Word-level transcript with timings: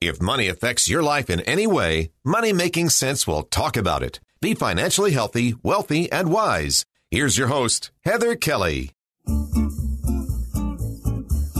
If 0.00 0.22
money 0.22 0.46
affects 0.46 0.88
your 0.88 1.02
life 1.02 1.28
in 1.28 1.40
any 1.40 1.66
way, 1.66 2.12
Money 2.24 2.52
Making 2.52 2.88
Sense 2.88 3.26
will 3.26 3.42
talk 3.42 3.76
about 3.76 4.04
it. 4.04 4.20
Be 4.40 4.54
financially 4.54 5.10
healthy, 5.10 5.56
wealthy, 5.64 6.08
and 6.12 6.30
wise. 6.30 6.84
Here's 7.10 7.36
your 7.36 7.48
host, 7.48 7.90
Heather 8.04 8.36
Kelly. 8.36 8.92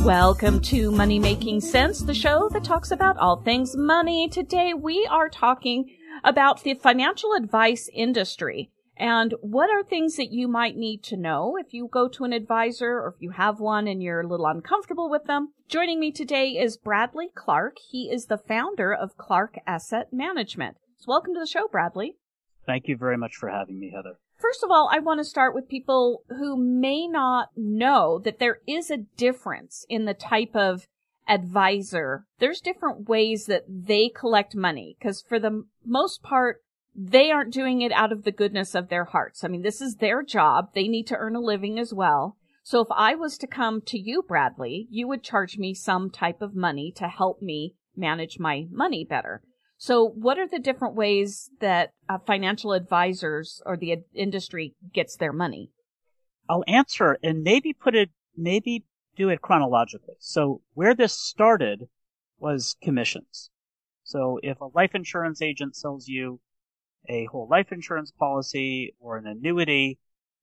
Welcome 0.05 0.61
to 0.61 0.93
Money 0.93 1.19
Making 1.19 1.61
Sense, 1.61 2.03
the 2.03 2.15
show 2.15 2.49
that 2.53 2.63
talks 2.63 2.93
about 2.93 3.17
all 3.17 3.43
things 3.43 3.77
money. 3.77 4.29
Today 4.29 4.73
we 4.73 5.05
are 5.11 5.29
talking 5.29 5.91
about 6.23 6.63
the 6.63 6.75
financial 6.75 7.33
advice 7.33 7.91
industry 7.93 8.71
and 8.99 9.35
what 9.41 9.71
are 9.71 9.83
things 9.83 10.17
that 10.17 10.33
you 10.33 10.49
might 10.49 10.77
need 10.77 11.03
to 11.05 11.17
know 11.17 11.57
if 11.57 11.73
you 11.73 11.89
go 11.91 12.09
to 12.09 12.25
an 12.25 12.33
advisor 12.33 12.99
or 12.99 13.15
if 13.15 13.23
you 13.23 13.31
have 13.31 13.61
one 13.61 13.87
and 13.87 14.03
you're 14.03 14.21
a 14.21 14.27
little 14.27 14.47
uncomfortable 14.47 15.09
with 15.09 15.25
them. 15.25 15.53
Joining 15.69 16.01
me 16.01 16.11
today 16.11 16.51
is 16.51 16.77
Bradley 16.77 17.29
Clark. 17.35 17.77
He 17.91 18.11
is 18.11 18.27
the 18.27 18.39
founder 18.39 18.93
of 18.93 19.17
Clark 19.17 19.59
Asset 19.67 20.13
Management. 20.13 20.77
So 20.99 21.07
welcome 21.09 21.35
to 21.35 21.41
the 21.41 21.47
show, 21.47 21.69
Bradley. 21.69 22.17
Thank 22.67 22.89
you 22.89 22.97
very 22.97 23.17
much 23.17 23.37
for 23.37 23.49
having 23.49 23.79
me, 23.79 23.93
Heather. 23.95 24.19
First 24.37 24.63
of 24.63 24.71
all, 24.71 24.89
I 24.93 24.99
want 24.99 25.21
to 25.21 25.25
start 25.25 25.55
with 25.55 25.69
people 25.69 26.23
who 26.29 26.57
may 26.57 27.07
not 27.07 27.49
know 27.57 28.21
that 28.25 28.39
there 28.39 28.59
is 28.67 28.91
a 28.91 29.05
difference 29.17 29.87
in 29.89 30.05
the 30.05 30.15
type 30.15 30.55
of 30.55 30.87
advisor. 31.29 32.25
There's 32.39 32.61
different 32.61 33.09
ways 33.09 33.47
that 33.47 33.65
they 33.69 34.09
collect 34.09 34.55
money 34.55 34.97
because 34.99 35.23
for 35.23 35.39
the 35.39 35.65
most 35.85 36.23
part, 36.23 36.63
they 37.01 37.31
aren't 37.31 37.55
doing 37.55 37.81
it 37.81 37.93
out 37.93 38.11
of 38.11 38.25
the 38.25 38.33
goodness 38.33 38.75
of 38.75 38.89
their 38.89 39.05
hearts. 39.05 39.45
I 39.45 39.49
mean, 39.49 39.63
this 39.63 39.81
is 39.81 39.97
their 39.97 40.21
job. 40.25 40.71
They 40.75 40.89
need 40.89 41.07
to 41.07 41.17
earn 41.17 41.37
a 41.37 41.41
living 41.41 41.79
as 41.79 41.95
well. 41.95 42.37
So 42.65 42.81
if 42.81 42.89
I 42.91 43.15
was 43.15 43.39
to 43.39 43.47
come 43.47 43.81
to 43.83 43.99
you, 43.99 44.23
Bradley, 44.27 44.89
you 44.91 45.07
would 45.07 45.23
charge 45.23 45.59
me 45.59 45.75
some 45.75 46.11
type 46.11 46.43
of 46.43 46.57
money 46.57 46.93
to 46.97 47.07
help 47.07 47.41
me 47.41 47.77
manage 47.97 48.41
my 48.41 48.67
money 48.73 49.07
better. 49.09 49.43
So 49.77 50.05
what 50.05 50.39
are 50.41 50.49
the 50.49 50.59
different 50.59 50.97
ways 50.97 51.51
that 51.61 51.93
uh, 52.09 52.19
financial 52.27 52.73
advisors 52.73 53.63
or 53.65 53.77
the 53.77 53.93
ad- 53.93 54.05
industry 54.13 54.75
gets 54.93 55.17
their 55.17 55.33
money? 55.33 55.71
I'll 56.51 56.65
answer 56.67 57.17
and 57.23 57.45
maybe 57.45 57.73
put 57.73 57.95
it, 57.95 58.11
maybe 58.37 58.85
do 59.17 59.29
it 59.29 59.41
chronologically. 59.41 60.17
So 60.19 60.63
where 60.75 60.97
this 60.97 61.13
started 61.13 61.89
was 62.41 62.75
commissions. 62.83 63.51
So 64.03 64.41
if 64.43 64.61
a 64.61 64.69
life 64.75 64.97
insurance 64.97 65.41
agent 65.41 65.77
sells 65.77 66.09
you 66.09 66.41
a 67.09 67.27
whole 67.27 67.49
life 67.49 67.73
insurance 67.73 68.11
policy 68.11 68.95
or 69.01 69.17
an 69.17 69.27
annuity, 69.27 69.99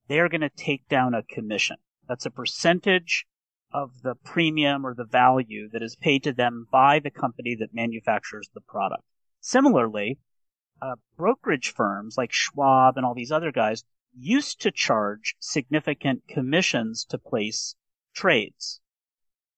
they're 0.07 0.29
going 0.29 0.41
to 0.41 0.49
take 0.49 0.87
down 0.87 1.13
a 1.13 1.23
commission. 1.23 1.77
That's 2.07 2.25
a 2.25 2.31
percentage 2.31 3.25
of 3.71 4.01
the 4.03 4.15
premium 4.15 4.85
or 4.85 4.93
the 4.93 5.05
value 5.05 5.69
that 5.73 5.83
is 5.83 5.95
paid 5.95 6.23
to 6.23 6.33
them 6.33 6.67
by 6.71 6.99
the 6.99 7.11
company 7.11 7.55
that 7.59 7.73
manufactures 7.73 8.49
the 8.53 8.61
product. 8.61 9.03
Similarly, 9.41 10.17
uh, 10.81 10.95
brokerage 11.17 11.73
firms 11.73 12.15
like 12.17 12.31
Schwab 12.31 12.97
and 12.97 13.05
all 13.05 13.15
these 13.15 13.31
other 13.31 13.51
guys 13.51 13.83
used 14.17 14.61
to 14.61 14.71
charge 14.71 15.35
significant 15.39 16.23
commissions 16.27 17.05
to 17.05 17.17
place 17.17 17.75
trades. 18.13 18.79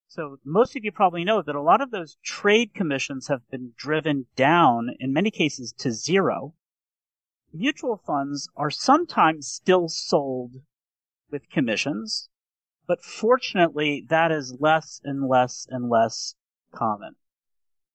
So 0.07 0.37
most 0.43 0.75
of 0.75 0.83
you 0.83 0.91
probably 0.91 1.23
know 1.23 1.43
that 1.43 1.55
a 1.55 1.61
lot 1.61 1.81
of 1.81 1.91
those 1.91 2.17
trade 2.23 2.73
commissions 2.73 3.27
have 3.27 3.47
been 3.51 3.73
driven 3.77 4.25
down 4.35 4.89
in 4.99 5.13
many 5.13 5.29
cases 5.29 5.73
to 5.79 5.91
zero 5.91 6.55
mutual 7.53 7.97
funds 7.97 8.49
are 8.55 8.69
sometimes 8.69 9.47
still 9.47 9.87
sold 9.87 10.61
with 11.31 11.49
commissions, 11.49 12.29
but 12.87 13.03
fortunately 13.03 14.05
that 14.09 14.31
is 14.31 14.57
less 14.59 15.01
and 15.03 15.27
less 15.27 15.67
and 15.69 15.89
less 15.89 16.35
common. 16.71 17.15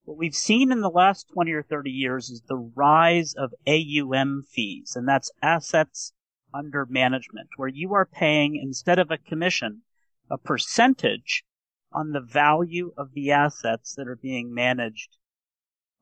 What 0.05 0.17
we've 0.17 0.35
seen 0.35 0.73
in 0.73 0.81
the 0.81 0.91
last 0.91 1.29
20 1.33 1.53
or 1.53 1.63
30 1.63 1.91
years 1.91 2.29
is 2.29 2.43
the 2.43 2.57
rise 2.57 3.35
of 3.35 3.55
AUM 3.67 4.43
fees, 4.43 4.97
and 4.97 5.07
that's 5.07 5.31
assets 5.41 6.13
under 6.53 6.85
management, 6.87 7.51
where 7.57 7.69
you 7.69 7.95
are 7.95 8.05
paying, 8.05 8.57
instead 8.57 8.99
of 8.99 9.11
a 9.11 9.19
commission, 9.19 9.83
a 10.29 10.37
percentage 10.37 11.45
on 11.93 12.11
the 12.11 12.21
value 12.21 12.93
of 12.97 13.13
the 13.13 13.31
assets 13.31 13.95
that 13.95 14.09
are 14.09 14.17
being 14.17 14.53
managed 14.53 15.19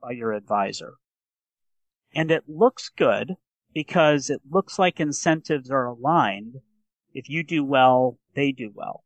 by 0.01 0.13
your 0.13 0.33
advisor. 0.33 0.95
And 2.15 2.31
it 2.31 2.49
looks 2.49 2.89
good 2.89 3.37
because 3.73 4.31
it 4.31 4.41
looks 4.51 4.79
like 4.79 4.99
incentives 4.99 5.71
are 5.71 5.87
aligned. 5.87 6.57
If 7.15 7.29
you 7.29 7.43
do 7.43 7.65
well, 7.65 8.19
they 8.35 8.53
do 8.53 8.73
well. 8.75 9.05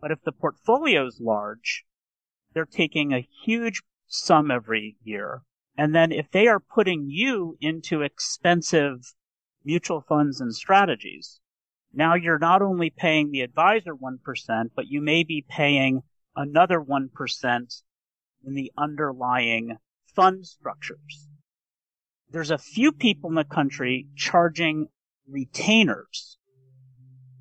But 0.00 0.10
if 0.10 0.22
the 0.22 0.32
portfolio 0.32 1.06
is 1.06 1.20
large, 1.20 1.84
they're 2.52 2.64
taking 2.64 3.12
a 3.12 3.28
huge 3.44 3.82
sum 4.06 4.50
every 4.50 4.96
year. 5.02 5.42
And 5.76 5.94
then 5.94 6.12
if 6.12 6.30
they 6.30 6.48
are 6.48 6.60
putting 6.60 7.08
you 7.08 7.56
into 7.60 8.02
expensive 8.02 9.14
mutual 9.64 10.00
funds 10.00 10.40
and 10.40 10.54
strategies, 10.54 11.40
now 11.92 12.14
you're 12.14 12.38
not 12.38 12.62
only 12.62 12.90
paying 12.90 13.30
the 13.30 13.42
advisor 13.42 13.94
1%, 13.94 14.70
but 14.74 14.88
you 14.88 15.00
may 15.00 15.22
be 15.24 15.44
paying 15.48 16.02
another 16.34 16.80
1% 16.80 17.82
in 18.44 18.54
the 18.54 18.72
underlying 18.76 19.78
fund 20.14 20.46
structures 20.46 21.27
there's 22.30 22.50
a 22.50 22.58
few 22.58 22.92
people 22.92 23.30
in 23.30 23.36
the 23.36 23.44
country 23.44 24.06
charging 24.16 24.88
retainers, 25.28 26.38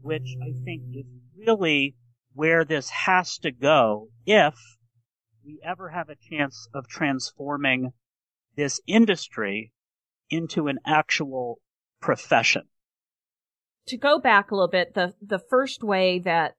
which 0.02 0.36
I 0.42 0.53
think 0.64 0.84
is 0.94 1.06
really 1.38 1.96
where 2.34 2.64
this 2.64 2.90
has 2.90 3.38
to 3.40 3.52
go 3.52 4.09
if 4.25 4.56
we 5.46 5.59
ever 5.64 5.90
have 5.90 6.09
a 6.09 6.16
chance 6.16 6.68
of 6.74 6.88
transforming 6.88 7.94
this 8.56 8.81
industry 8.88 9.72
into 10.30 10.68
an 10.68 10.80
actual 10.86 11.59
profession. 12.02 12.64
To 13.88 13.98
go 13.98 14.19
back 14.19 14.52
a 14.52 14.56
little 14.56 14.68
bit, 14.68 14.94
the, 14.94 15.14
the 15.22 15.40
first 15.40 15.84
way 15.84 16.19
that 16.19 16.56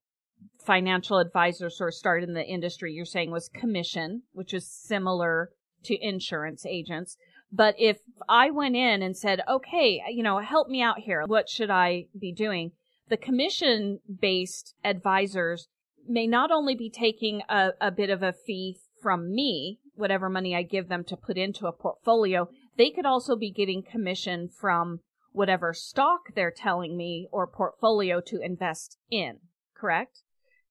financial 0.64 1.18
advisors 1.18 1.76
sort 1.76 1.88
of 1.88 1.94
started 1.94 2.28
in 2.28 2.34
the 2.34 2.44
industry, 2.44 2.92
you're 2.92 3.04
saying 3.04 3.30
was 3.30 3.48
commission, 3.48 4.22
which 4.32 4.54
is 4.54 4.70
similar 4.70 5.50
to 5.84 5.96
insurance 6.00 6.64
agents. 6.64 7.16
But 7.50 7.74
if 7.78 7.98
I 8.28 8.50
went 8.50 8.76
in 8.76 9.02
and 9.02 9.16
said, 9.16 9.40
okay, 9.48 10.02
you 10.10 10.22
know, 10.22 10.38
help 10.38 10.68
me 10.68 10.82
out 10.82 11.00
here. 11.00 11.24
What 11.26 11.48
should 11.48 11.70
I 11.70 12.06
be 12.18 12.32
doing? 12.32 12.72
The 13.08 13.16
commission 13.16 14.00
based 14.20 14.74
advisors 14.84 15.68
may 16.06 16.26
not 16.26 16.50
only 16.50 16.74
be 16.74 16.90
taking 16.90 17.42
a, 17.48 17.70
a 17.80 17.90
bit 17.90 18.10
of 18.10 18.22
a 18.22 18.32
fee 18.32 18.78
from 19.00 19.34
me, 19.34 19.78
whatever 19.94 20.28
money 20.28 20.54
I 20.54 20.62
give 20.62 20.88
them 20.88 21.04
to 21.04 21.16
put 21.16 21.36
into 21.38 21.66
a 21.66 21.72
portfolio, 21.72 22.48
they 22.76 22.90
could 22.90 23.06
also 23.06 23.34
be 23.36 23.50
getting 23.50 23.82
commission 23.82 24.48
from 24.48 25.00
whatever 25.32 25.72
stock 25.72 26.34
they're 26.34 26.50
telling 26.50 26.96
me 26.96 27.28
or 27.32 27.46
portfolio 27.46 28.20
to 28.26 28.40
invest 28.40 28.98
in, 29.10 29.38
correct? 29.74 30.22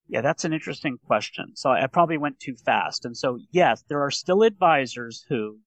Yeah, 0.07 0.21
that's 0.21 0.45
an 0.45 0.53
interesting 0.53 0.97
question. 1.05 1.55
So 1.55 1.71
I 1.71 1.87
probably 1.87 2.17
went 2.17 2.39
too 2.39 2.55
fast. 2.55 3.03
And 3.03 3.15
so, 3.15 3.39
yes, 3.51 3.83
there 3.89 4.01
are 4.01 4.11
still 4.11 4.43
advisors 4.43 5.25
who 5.27 5.59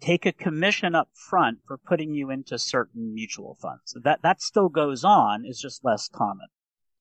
take 0.00 0.26
a 0.26 0.32
commission 0.32 0.94
up 0.94 1.08
front 1.14 1.58
for 1.66 1.78
putting 1.78 2.14
you 2.14 2.30
into 2.30 2.58
certain 2.58 3.14
mutual 3.14 3.56
funds. 3.60 3.96
That 4.02 4.22
that 4.22 4.42
still 4.42 4.68
goes 4.68 5.04
on, 5.04 5.44
it's 5.44 5.60
just 5.60 5.84
less 5.84 6.08
common. 6.08 6.48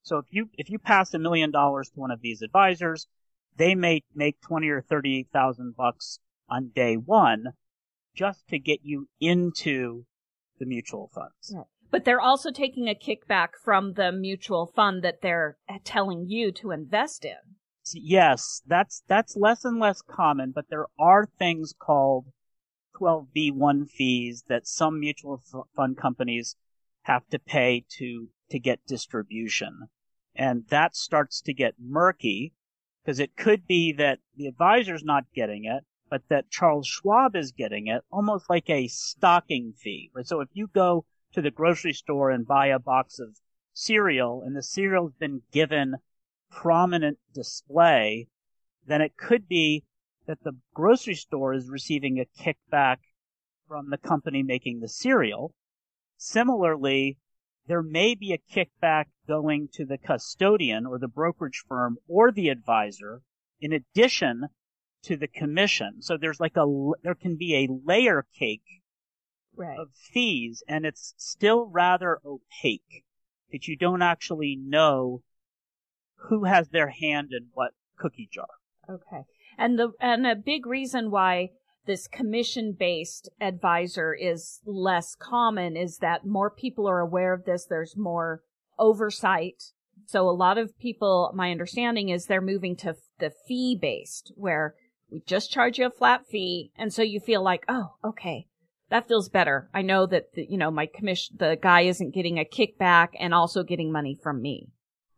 So 0.01 0.17
if 0.17 0.25
you 0.29 0.49
if 0.57 0.69
you 0.69 0.79
pass 0.79 1.13
a 1.13 1.19
million 1.19 1.51
dollars 1.51 1.89
to 1.89 1.99
one 1.99 2.11
of 2.11 2.21
these 2.21 2.41
advisors, 2.41 3.07
they 3.57 3.75
may 3.75 4.03
make 4.13 4.41
twenty 4.41 4.69
or 4.69 4.81
thirty 4.81 5.27
thousand 5.31 5.75
bucks 5.75 6.19
on 6.49 6.71
day 6.75 6.95
one 6.95 7.53
just 8.15 8.47
to 8.49 8.59
get 8.59 8.81
you 8.83 9.07
into 9.19 10.05
the 10.59 10.65
mutual 10.65 11.09
funds. 11.13 11.55
But 11.89 12.05
they're 12.05 12.21
also 12.21 12.51
taking 12.51 12.87
a 12.87 12.95
kickback 12.95 13.49
from 13.63 13.93
the 13.93 14.11
mutual 14.11 14.71
fund 14.75 15.03
that 15.03 15.21
they're 15.21 15.57
telling 15.83 16.27
you 16.27 16.51
to 16.53 16.71
invest 16.71 17.25
in. 17.25 17.37
Yes, 17.93 18.61
that's 18.65 19.03
that's 19.07 19.35
less 19.35 19.65
and 19.65 19.79
less 19.79 20.01
common, 20.01 20.51
but 20.51 20.69
there 20.69 20.87
are 20.99 21.27
things 21.37 21.73
called 21.77 22.25
12b1 22.99 23.89
fees 23.89 24.43
that 24.47 24.67
some 24.67 24.99
mutual 24.99 25.41
fund 25.75 25.97
companies 25.97 26.55
have 27.03 27.27
to 27.29 27.39
pay 27.39 27.85
to 27.97 28.29
to 28.49 28.59
get 28.59 28.85
distribution. 28.85 29.87
And 30.35 30.65
that 30.69 30.95
starts 30.95 31.41
to 31.41 31.53
get 31.53 31.75
murky 31.79 32.53
because 33.03 33.19
it 33.19 33.35
could 33.35 33.67
be 33.67 33.91
that 33.93 34.19
the 34.35 34.47
advisor's 34.47 35.03
not 35.03 35.25
getting 35.33 35.65
it, 35.65 35.83
but 36.09 36.21
that 36.29 36.49
Charles 36.49 36.87
Schwab 36.87 37.35
is 37.35 37.51
getting 37.51 37.87
it 37.87 38.03
almost 38.11 38.49
like 38.49 38.69
a 38.69 38.87
stocking 38.87 39.73
fee. 39.73 40.11
Right? 40.13 40.27
So 40.27 40.41
if 40.41 40.49
you 40.53 40.67
go 40.67 41.05
to 41.33 41.41
the 41.41 41.51
grocery 41.51 41.93
store 41.93 42.29
and 42.29 42.47
buy 42.47 42.67
a 42.67 42.79
box 42.79 43.19
of 43.19 43.39
cereal 43.73 44.43
and 44.45 44.55
the 44.55 44.63
cereal's 44.63 45.13
been 45.13 45.41
given 45.51 45.95
prominent 46.51 47.17
display, 47.33 48.27
then 48.85 49.01
it 49.01 49.17
could 49.17 49.47
be 49.47 49.83
that 50.25 50.43
the 50.43 50.53
grocery 50.73 51.15
store 51.15 51.53
is 51.53 51.69
receiving 51.69 52.19
a 52.19 52.43
kickback 52.43 52.97
from 53.67 53.89
the 53.89 53.97
company 53.97 54.43
making 54.43 54.79
the 54.79 54.87
cereal. 54.87 55.53
Similarly, 56.17 57.17
there 57.67 57.81
may 57.81 58.15
be 58.15 58.33
a 58.33 58.37
kickback 58.53 59.05
going 59.27 59.69
to 59.73 59.85
the 59.85 59.97
custodian 59.97 60.85
or 60.85 60.99
the 60.99 61.07
brokerage 61.07 61.63
firm 61.67 61.97
or 62.07 62.31
the 62.31 62.49
advisor 62.49 63.21
in 63.59 63.71
addition 63.71 64.47
to 65.03 65.17
the 65.17 65.27
commission. 65.27 66.01
So 66.01 66.17
there's 66.17 66.39
like 66.39 66.57
a, 66.57 66.91
there 67.03 67.15
can 67.15 67.37
be 67.37 67.55
a 67.55 67.69
layer 67.85 68.25
cake 68.37 68.63
right. 69.55 69.77
of 69.79 69.89
fees 69.93 70.63
and 70.67 70.85
it's 70.85 71.13
still 71.17 71.67
rather 71.67 72.19
opaque 72.25 73.03
that 73.51 73.67
you 73.67 73.75
don't 73.77 74.01
actually 74.01 74.57
know 74.61 75.21
who 76.15 76.45
has 76.45 76.69
their 76.69 76.89
hand 76.89 77.29
in 77.31 77.47
what 77.53 77.71
cookie 77.97 78.29
jar. 78.31 78.47
Okay. 78.89 79.23
And 79.57 79.77
the, 79.77 79.91
and 79.99 80.25
a 80.25 80.35
big 80.35 80.65
reason 80.65 81.11
why 81.11 81.49
this 81.85 82.07
commission 82.07 82.75
based 82.77 83.29
advisor 83.41 84.13
is 84.13 84.61
less 84.65 85.15
common 85.15 85.75
is 85.75 85.97
that 85.97 86.25
more 86.25 86.49
people 86.49 86.87
are 86.87 86.99
aware 86.99 87.33
of 87.33 87.45
this. 87.45 87.65
There's 87.65 87.97
more 87.97 88.41
oversight. 88.79 89.71
So 90.05 90.29
a 90.29 90.31
lot 90.31 90.57
of 90.57 90.77
people, 90.79 91.31
my 91.33 91.51
understanding 91.51 92.09
is 92.09 92.25
they're 92.25 92.41
moving 92.41 92.75
to 92.77 92.95
the 93.19 93.31
fee 93.47 93.77
based 93.79 94.31
where 94.35 94.75
we 95.11 95.21
just 95.25 95.51
charge 95.51 95.77
you 95.77 95.85
a 95.85 95.91
flat 95.91 96.25
fee. 96.27 96.71
And 96.77 96.93
so 96.93 97.01
you 97.01 97.19
feel 97.19 97.43
like, 97.43 97.65
oh, 97.67 97.95
okay, 98.03 98.47
that 98.89 99.07
feels 99.07 99.29
better. 99.29 99.69
I 99.73 99.81
know 99.81 100.05
that, 100.07 100.33
the, 100.33 100.45
you 100.49 100.57
know, 100.57 100.71
my 100.71 100.87
commission, 100.87 101.37
the 101.39 101.57
guy 101.61 101.81
isn't 101.81 102.13
getting 102.13 102.39
a 102.39 102.45
kickback 102.45 103.09
and 103.19 103.33
also 103.33 103.63
getting 103.63 103.91
money 103.91 104.17
from 104.21 104.41
me. 104.41 104.69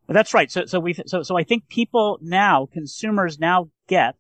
That's 0.08 0.34
right. 0.34 0.52
So, 0.52 0.66
so 0.66 0.80
we, 0.80 0.94
so, 0.94 1.24
so 1.24 1.38
I 1.38 1.44
think 1.44 1.68
people 1.68 2.20
now, 2.22 2.68
consumers 2.72 3.40
now 3.40 3.70
get 3.88 4.16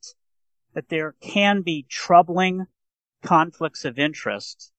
that 0.74 0.90
there 0.90 1.16
can 1.22 1.62
be 1.62 1.86
troubling 1.90 2.66
conflicts 3.24 3.86
of 3.86 4.00
interest 4.00 4.72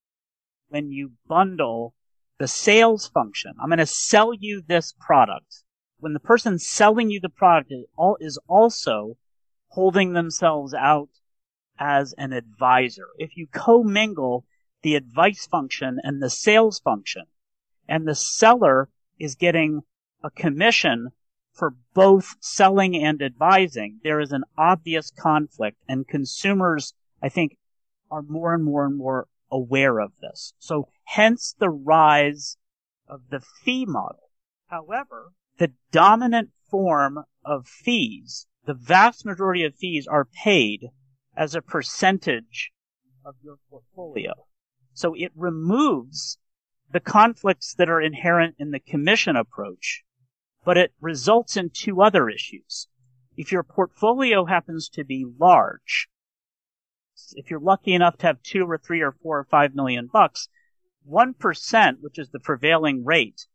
when 0.68 0.90
you 0.90 1.12
bundle 1.28 1.94
the 2.38 2.48
sales 2.48 3.06
function. 3.06 3.54
I'm 3.60 3.68
going 3.68 3.78
to 3.78 3.86
sell 3.86 4.32
you 4.34 4.62
this 4.66 4.94
product. 4.98 5.62
When 5.98 6.12
the 6.12 6.20
person 6.20 6.58
selling 6.58 7.10
you 7.10 7.20
the 7.20 7.28
product 7.28 7.72
is 8.20 8.38
also 8.46 9.16
holding 9.68 10.12
themselves 10.12 10.74
out 10.74 11.08
as 11.78 12.14
an 12.18 12.32
advisor. 12.32 13.08
If 13.18 13.36
you 13.36 13.46
commingle 13.50 14.44
the 14.82 14.94
advice 14.94 15.46
function 15.46 15.98
and 16.02 16.22
the 16.22 16.30
sales 16.30 16.78
function, 16.80 17.24
and 17.88 18.06
the 18.06 18.14
seller 18.14 18.88
is 19.18 19.34
getting 19.34 19.82
a 20.22 20.30
commission 20.30 21.10
for 21.52 21.74
both 21.94 22.36
selling 22.40 22.94
and 22.96 23.22
advising, 23.22 24.00
there 24.02 24.20
is 24.20 24.32
an 24.32 24.44
obvious 24.58 25.10
conflict 25.10 25.78
and 25.88 26.06
consumers, 26.06 26.92
I 27.22 27.28
think, 27.28 27.56
are 28.10 28.22
more 28.22 28.52
and 28.54 28.64
more 28.64 28.84
and 28.84 28.96
more 28.96 29.26
aware 29.50 30.00
of 30.00 30.12
this. 30.20 30.52
So 30.58 30.88
hence 31.04 31.54
the 31.58 31.70
rise 31.70 32.56
of 33.08 33.22
the 33.30 33.40
fee 33.40 33.86
model. 33.86 34.30
However, 34.66 35.32
the 35.58 35.72
dominant 35.92 36.50
form 36.70 37.24
of 37.44 37.66
fees, 37.66 38.46
the 38.64 38.74
vast 38.74 39.24
majority 39.24 39.64
of 39.64 39.76
fees 39.76 40.06
are 40.06 40.24
paid 40.24 40.88
as 41.36 41.54
a 41.54 41.62
percentage 41.62 42.72
of 43.24 43.36
your 43.42 43.56
portfolio. 43.70 44.32
So 44.92 45.14
it 45.14 45.32
removes 45.34 46.38
the 46.92 47.00
conflicts 47.00 47.74
that 47.74 47.88
are 47.88 48.00
inherent 48.00 48.56
in 48.58 48.70
the 48.70 48.80
commission 48.80 49.36
approach 49.36 50.02
but 50.66 50.76
it 50.76 50.92
results 51.00 51.56
in 51.56 51.70
two 51.70 52.02
other 52.02 52.28
issues. 52.28 52.88
If 53.36 53.52
your 53.52 53.62
portfolio 53.62 54.46
happens 54.46 54.88
to 54.90 55.04
be 55.04 55.24
large, 55.38 56.08
if 57.34 57.50
you're 57.50 57.60
lucky 57.60 57.94
enough 57.94 58.18
to 58.18 58.26
have 58.26 58.42
two 58.42 58.68
or 58.68 58.76
three 58.76 59.00
or 59.00 59.12
four 59.12 59.38
or 59.38 59.44
five 59.44 59.76
million 59.76 60.10
bucks, 60.12 60.48
1%, 61.08 62.00
which 62.00 62.18
is 62.18 62.30
the 62.30 62.40
prevailing 62.40 63.04
rate 63.04 63.46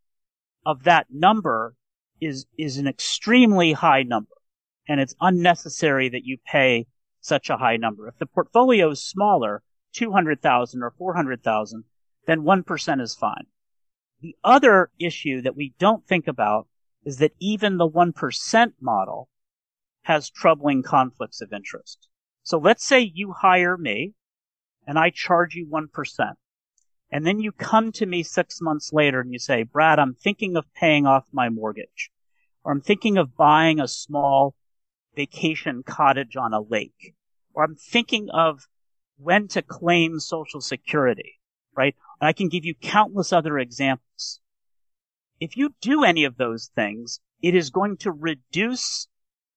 of 0.65 0.83
that 0.85 1.07
number 1.09 1.75
is, 2.21 2.45
is 2.57 2.77
an 2.77 2.87
extremely 2.87 3.73
high 3.73 4.03
number. 4.03 4.37
And 4.87 5.01
it's 5.01 5.15
unnecessary 5.19 6.07
that 6.07 6.23
you 6.23 6.37
pay 6.45 6.87
such 7.19 7.49
a 7.49 7.57
high 7.57 7.75
number. 7.75 8.07
If 8.07 8.19
the 8.19 8.25
portfolio 8.25 8.89
is 8.91 9.03
smaller, 9.03 9.63
200,000 9.95 10.81
or 10.81 10.91
400,000, 10.97 11.83
then 12.25 12.43
1% 12.43 13.01
is 13.01 13.15
fine. 13.15 13.47
The 14.21 14.37
other 14.45 14.91
issue 14.97 15.41
that 15.41 15.57
we 15.57 15.73
don't 15.77 16.07
think 16.07 16.29
about 16.29 16.67
is 17.03 17.17
that 17.17 17.33
even 17.39 17.77
the 17.77 17.89
1% 17.89 18.73
model 18.79 19.29
has 20.03 20.29
troubling 20.29 20.83
conflicts 20.83 21.41
of 21.41 21.53
interest. 21.53 22.07
So 22.43 22.57
let's 22.57 22.85
say 22.85 22.99
you 22.99 23.33
hire 23.33 23.77
me 23.77 24.13
and 24.87 24.97
I 24.97 25.09
charge 25.09 25.55
you 25.55 25.67
1%. 25.67 26.33
And 27.11 27.25
then 27.25 27.39
you 27.39 27.51
come 27.51 27.91
to 27.93 28.05
me 28.05 28.23
six 28.23 28.61
months 28.61 28.93
later 28.93 29.19
and 29.19 29.31
you 29.33 29.39
say, 29.39 29.63
Brad, 29.63 29.99
I'm 29.99 30.15
thinking 30.15 30.55
of 30.55 30.73
paying 30.73 31.05
off 31.05 31.25
my 31.31 31.49
mortgage 31.49 32.09
or 32.63 32.71
I'm 32.71 32.81
thinking 32.81 33.17
of 33.17 33.35
buying 33.35 33.79
a 33.79 33.87
small 33.87 34.55
vacation 35.15 35.83
cottage 35.83 36.35
on 36.37 36.53
a 36.53 36.61
lake 36.61 37.13
or 37.53 37.63
I'm 37.63 37.75
thinking 37.75 38.29
of 38.29 38.67
when 39.17 39.47
to 39.49 39.61
claim 39.61 40.19
social 40.19 40.61
security, 40.61 41.39
right? 41.75 41.95
And 42.19 42.27
I 42.27 42.33
can 42.33 42.49
give 42.49 42.65
you 42.65 42.73
countless 42.75 43.33
other 43.33 43.59
examples. 43.59 44.39
If 45.41 45.57
you 45.57 45.73
do 45.81 46.03
any 46.03 46.23
of 46.23 46.37
those 46.37 46.67
things, 46.75 47.19
it 47.41 47.55
is 47.55 47.71
going 47.71 47.97
to 47.97 48.11
reduce 48.11 49.07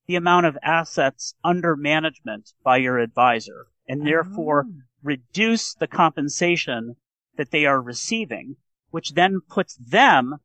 the 0.07 0.17
amount 0.17 0.47
of 0.47 0.57
assets 0.63 1.35
under 1.45 1.77
management 1.77 2.55
by 2.63 2.79
your 2.79 2.99
advisor 2.99 3.67
and 3.87 4.07
therefore 4.07 4.65
oh. 4.67 4.73
reduce 5.03 5.75
the 5.75 5.87
compensation 5.87 6.97
that 7.37 7.51
they 7.51 7.67
are 7.67 7.83
receiving, 7.83 8.57
which 8.93 9.13
then 9.13 9.43
puts 9.47 9.77
them 9.77 10.39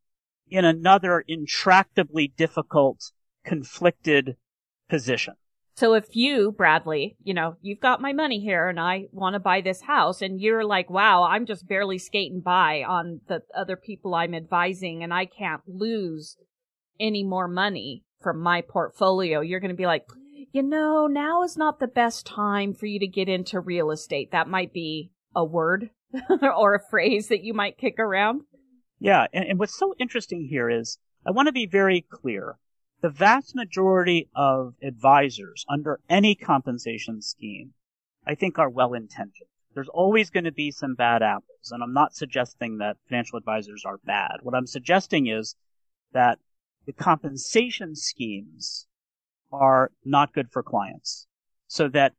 in 0.50 0.66
another 0.66 1.24
intractably 1.26 2.36
difficult, 2.36 3.14
conflicted 3.46 4.36
position. 4.90 5.36
So 5.80 5.94
if 5.94 6.14
you, 6.14 6.52
Bradley, 6.52 7.16
you 7.24 7.34
know, 7.34 7.56
you've 7.62 7.80
got 7.80 8.02
my 8.02 8.12
money 8.12 8.42
here 8.42 8.68
and 8.68 8.78
I 8.78 9.06
want 9.14 9.36
to 9.36 9.40
buy 9.40 9.62
this 9.62 9.80
house 9.84 10.22
and 10.22 10.42
you're 10.42 10.66
like, 10.66 10.90
wow, 10.90 11.24
I'm 11.24 11.46
just 11.46 11.70
barely 11.70 11.98
skating 11.98 12.42
by 12.42 12.84
on 12.84 13.22
the 13.30 13.44
other 13.56 13.78
people 13.78 14.14
I'm 14.14 14.34
advising 14.34 15.04
and 15.04 15.14
I 15.14 15.26
can't 15.26 15.62
lose 15.66 16.36
any 17.00 17.24
more 17.24 17.48
money 17.48 18.04
from 18.22 18.42
my 18.42 18.60
portfolio. 18.60 19.40
You're 19.40 19.62
going 19.62 19.72
to 19.72 19.74
be 19.74 19.86
like, 19.86 20.04
you 20.52 20.64
know, 20.64 21.08
now 21.08 21.44
is 21.44 21.56
not 21.56 21.80
the 21.80 21.88
best 21.88 22.26
time 22.26 22.74
for 22.74 22.86
you 22.86 23.00
to 23.00 23.08
get 23.08 23.30
into 23.30 23.62
real 23.62 23.90
estate. 23.90 24.34
That 24.34 24.50
might 24.50 24.74
be 24.74 25.12
a 25.34 25.46
word 25.46 25.92
or 26.42 26.76
a 26.76 26.90
phrase 26.90 27.30
that 27.30 27.46
you 27.46 27.54
might 27.54 27.78
kick 27.78 28.00
around. 28.00 28.42
Yeah. 29.00 29.28
And, 29.32 29.46
and 29.46 29.60
what's 29.60 29.80
so 29.80 29.96
interesting 29.98 30.46
here 30.50 30.70
is 30.70 30.98
I 31.26 31.32
want 31.32 31.48
to 31.48 31.54
be 31.54 31.68
very 31.68 32.06
clear 32.12 32.58
the 33.02 33.10
vast 33.10 33.56
majority 33.56 34.30
of 34.36 34.76
advisors 34.84 35.66
under 35.70 36.00
any 36.10 36.36
compensation 36.36 37.22
scheme, 37.22 37.74
I 38.26 38.36
think 38.36 38.60
are 38.60 38.70
well 38.70 38.94
intentioned. 38.94 39.50
There's 39.74 39.90
always 39.90 40.30
going 40.30 40.44
to 40.44 40.52
be 40.52 40.72
some 40.72 40.96
bad 40.96 41.22
apples, 41.22 41.72
and 41.72 41.82
I'm 41.84 41.94
not 41.94 42.16
suggesting 42.16 42.78
that 42.80 42.98
financial 43.08 43.38
advisors 43.38 43.84
are 43.86 44.00
bad. 44.04 44.38
What 44.42 44.56
I'm 44.56 44.68
suggesting 44.68 45.28
is 45.28 45.56
that 46.12 46.40
the 46.86 46.94
compensation 46.94 47.96
schemes 47.96 48.88
are 49.52 49.92
not 50.04 50.34
good 50.34 50.52
for 50.52 50.64
clients. 50.64 51.28
So 51.68 51.88
that 51.90 52.14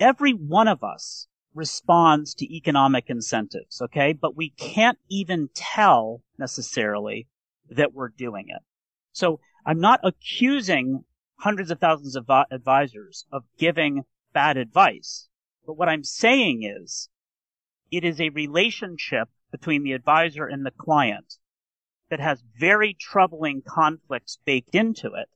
every 0.00 0.32
one 0.32 0.68
of 0.68 0.82
us 0.82 1.28
responds 1.54 2.34
to 2.34 2.54
economic 2.54 3.08
incentives, 3.08 3.80
okay? 3.80 4.12
But 4.12 4.36
we 4.36 4.50
can't 4.50 4.98
even 5.08 5.50
tell 5.54 6.22
necessarily 6.38 7.28
that 7.70 7.92
we're 7.94 8.08
doing 8.08 8.46
it. 8.48 8.62
So 9.12 9.40
I'm 9.64 9.80
not 9.80 10.00
accusing 10.02 11.04
hundreds 11.38 11.70
of 11.70 11.78
thousands 11.78 12.16
of 12.16 12.28
advisors 12.50 13.26
of 13.32 13.44
giving 13.58 14.04
bad 14.32 14.56
advice. 14.56 15.28
But 15.66 15.74
what 15.74 15.88
I'm 15.88 16.04
saying 16.04 16.62
is 16.64 17.08
it 17.90 18.04
is 18.04 18.20
a 18.20 18.30
relationship 18.30 19.28
between 19.50 19.82
the 19.82 19.92
advisor 19.92 20.46
and 20.46 20.64
the 20.64 20.70
client 20.72 21.36
that 22.10 22.20
has 22.20 22.42
very 22.58 22.94
troubling 22.94 23.62
conflicts 23.66 24.38
baked 24.44 24.74
into 24.74 25.14
it. 25.14 25.28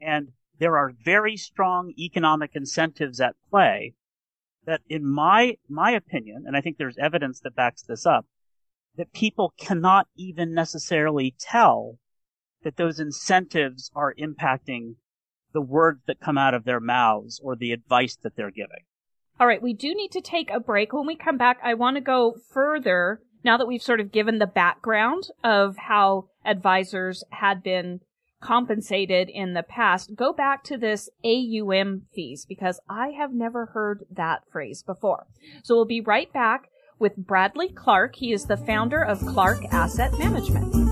And 0.00 0.32
there 0.58 0.76
are 0.76 0.92
very 1.04 1.36
strong 1.36 1.92
economic 1.96 2.52
incentives 2.54 3.20
at 3.20 3.36
play 3.50 3.94
that 4.64 4.82
in 4.88 5.04
my, 5.04 5.56
my 5.68 5.92
opinion, 5.92 6.44
and 6.46 6.56
I 6.56 6.60
think 6.60 6.76
there's 6.76 6.98
evidence 6.98 7.40
that 7.40 7.54
backs 7.54 7.82
this 7.82 8.04
up, 8.04 8.26
that 8.96 9.12
people 9.12 9.54
cannot 9.56 10.08
even 10.16 10.52
necessarily 10.52 11.34
tell 11.38 11.98
that 12.68 12.76
those 12.76 13.00
incentives 13.00 13.90
are 13.94 14.14
impacting 14.20 14.96
the 15.54 15.60
words 15.62 16.02
that 16.06 16.20
come 16.20 16.36
out 16.36 16.52
of 16.52 16.64
their 16.64 16.80
mouths 16.80 17.40
or 17.42 17.56
the 17.56 17.72
advice 17.72 18.14
that 18.22 18.36
they're 18.36 18.50
giving. 18.50 18.84
All 19.40 19.46
right, 19.46 19.62
we 19.62 19.72
do 19.72 19.94
need 19.94 20.12
to 20.12 20.20
take 20.20 20.50
a 20.50 20.60
break. 20.60 20.92
When 20.92 21.06
we 21.06 21.16
come 21.16 21.38
back, 21.38 21.60
I 21.64 21.72
want 21.72 21.96
to 21.96 22.02
go 22.02 22.36
further 22.52 23.22
now 23.42 23.56
that 23.56 23.66
we've 23.66 23.82
sort 23.82 24.00
of 24.00 24.12
given 24.12 24.38
the 24.38 24.46
background 24.46 25.28
of 25.42 25.78
how 25.78 26.28
advisors 26.44 27.24
had 27.30 27.62
been 27.62 28.00
compensated 28.42 29.30
in 29.30 29.54
the 29.54 29.62
past. 29.62 30.14
Go 30.14 30.34
back 30.34 30.62
to 30.64 30.76
this 30.76 31.08
AUM 31.24 32.02
fees 32.14 32.44
because 32.46 32.80
I 32.86 33.12
have 33.18 33.32
never 33.32 33.66
heard 33.66 34.04
that 34.10 34.42
phrase 34.52 34.82
before. 34.82 35.26
So 35.62 35.74
we'll 35.74 35.86
be 35.86 36.02
right 36.02 36.30
back 36.34 36.68
with 36.98 37.16
Bradley 37.16 37.70
Clark. 37.70 38.16
He 38.16 38.34
is 38.34 38.44
the 38.44 38.58
founder 38.58 39.02
of 39.02 39.24
Clark 39.24 39.64
Asset 39.72 40.18
Management. 40.18 40.87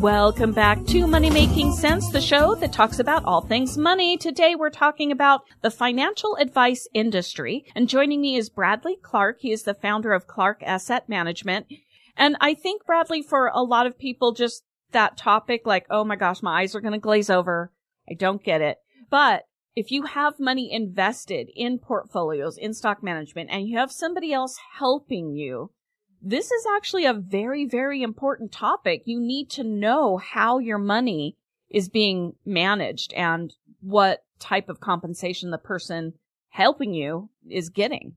Welcome 0.00 0.52
back 0.52 0.86
to 0.86 1.08
Money 1.08 1.28
Making 1.28 1.72
Sense, 1.72 2.08
the 2.10 2.20
show 2.20 2.54
that 2.54 2.72
talks 2.72 3.00
about 3.00 3.24
all 3.24 3.40
things 3.40 3.76
money. 3.76 4.16
Today 4.16 4.54
we're 4.54 4.70
talking 4.70 5.10
about 5.10 5.40
the 5.60 5.72
financial 5.72 6.36
advice 6.36 6.86
industry. 6.94 7.64
And 7.74 7.88
joining 7.88 8.20
me 8.20 8.36
is 8.36 8.48
Bradley 8.48 8.96
Clark. 9.02 9.38
He 9.40 9.50
is 9.50 9.64
the 9.64 9.74
founder 9.74 10.12
of 10.12 10.28
Clark 10.28 10.62
Asset 10.62 11.08
Management. 11.08 11.66
And 12.16 12.36
I 12.40 12.54
think, 12.54 12.86
Bradley, 12.86 13.22
for 13.22 13.48
a 13.48 13.62
lot 13.62 13.88
of 13.88 13.98
people, 13.98 14.30
just 14.30 14.62
that 14.92 15.16
topic, 15.16 15.62
like, 15.64 15.84
oh 15.90 16.04
my 16.04 16.14
gosh, 16.14 16.42
my 16.44 16.60
eyes 16.60 16.76
are 16.76 16.80
going 16.80 16.92
to 16.92 17.00
glaze 17.00 17.28
over. 17.28 17.72
I 18.08 18.14
don't 18.14 18.44
get 18.44 18.60
it. 18.60 18.76
But 19.10 19.46
if 19.74 19.90
you 19.90 20.04
have 20.04 20.38
money 20.38 20.72
invested 20.72 21.50
in 21.56 21.80
portfolios, 21.80 22.56
in 22.56 22.72
stock 22.72 23.02
management, 23.02 23.50
and 23.50 23.66
you 23.66 23.78
have 23.78 23.90
somebody 23.90 24.32
else 24.32 24.58
helping 24.78 25.32
you, 25.32 25.72
this 26.22 26.50
is 26.50 26.66
actually 26.76 27.06
a 27.06 27.14
very, 27.14 27.66
very 27.66 28.02
important 28.02 28.52
topic. 28.52 29.02
You 29.04 29.20
need 29.20 29.50
to 29.50 29.64
know 29.64 30.16
how 30.16 30.58
your 30.58 30.78
money 30.78 31.36
is 31.70 31.88
being 31.88 32.34
managed 32.44 33.12
and 33.14 33.54
what 33.80 34.24
type 34.38 34.68
of 34.68 34.80
compensation 34.80 35.50
the 35.50 35.58
person 35.58 36.14
helping 36.50 36.94
you 36.94 37.28
is 37.48 37.68
getting. 37.68 38.14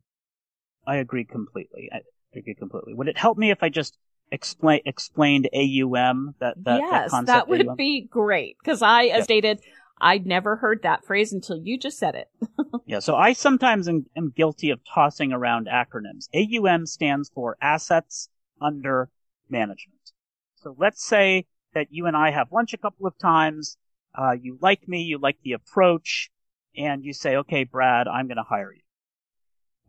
I 0.86 0.98
agree 0.98 1.25
completely. 1.25 1.89
I 1.93 2.01
agree 2.36 2.55
completely. 2.55 2.93
Would 2.93 3.08
it 3.08 3.17
help 3.17 3.38
me 3.38 3.51
if 3.51 3.62
I 3.62 3.70
just 3.70 3.98
explain 4.31 4.81
explained 4.86 5.50
AUM 5.53 6.36
that 6.39 6.55
that, 6.63 6.77
yes, 6.77 6.89
that 6.89 7.10
concept? 7.10 7.27
that 7.27 7.50
would 7.50 7.67
AUM? 7.67 7.75
be 7.75 8.01
great 8.01 8.58
because 8.63 8.81
I, 8.81 9.05
as 9.05 9.25
stated, 9.25 9.60
I'd 10.03 10.25
never 10.25 10.55
heard 10.55 10.81
that 10.81 11.05
phrase 11.05 11.31
until 11.31 11.58
you 11.58 11.77
just 11.77 12.00
said 12.00 12.15
it. 12.15 12.27
yeah, 12.88 13.00
so 13.00 13.15
I 13.15 13.34
sometimes 13.34 13.88
am, 13.88 14.08
am, 14.17 14.34
guilty 14.36 14.72
of 14.72 14.79
tossing 14.84 15.31
around 15.31 15.67
acronyms. 15.67 16.27
AUM 16.34 16.88
stands 16.88 17.29
for 17.29 17.55
Assets 17.62 18.27
Under 18.60 19.10
Management. 19.48 20.12
So 20.55 20.75
let's 20.79 21.05
say 21.05 21.46
that 21.75 21.88
you 21.91 22.08
and 22.08 22.17
I 22.17 22.31
have 22.31 22.51
lunch 22.51 22.74
a 22.74 22.79
couple 22.79 23.05
of 23.05 23.15
times. 23.20 23.77
Uh, 24.15 24.31
you 24.31 24.58
like 24.60 24.88
me, 24.88 25.03
you 25.03 25.20
like 25.20 25.38
the 25.43 25.53
approach, 25.53 26.31
and 26.75 27.05
you 27.05 27.13
say, 27.13 27.36
okay, 27.38 27.63
Brad, 27.63 28.08
I'm 28.08 28.27
going 28.27 28.38
to 28.38 28.43
hire 28.43 28.74
you. 28.74 28.81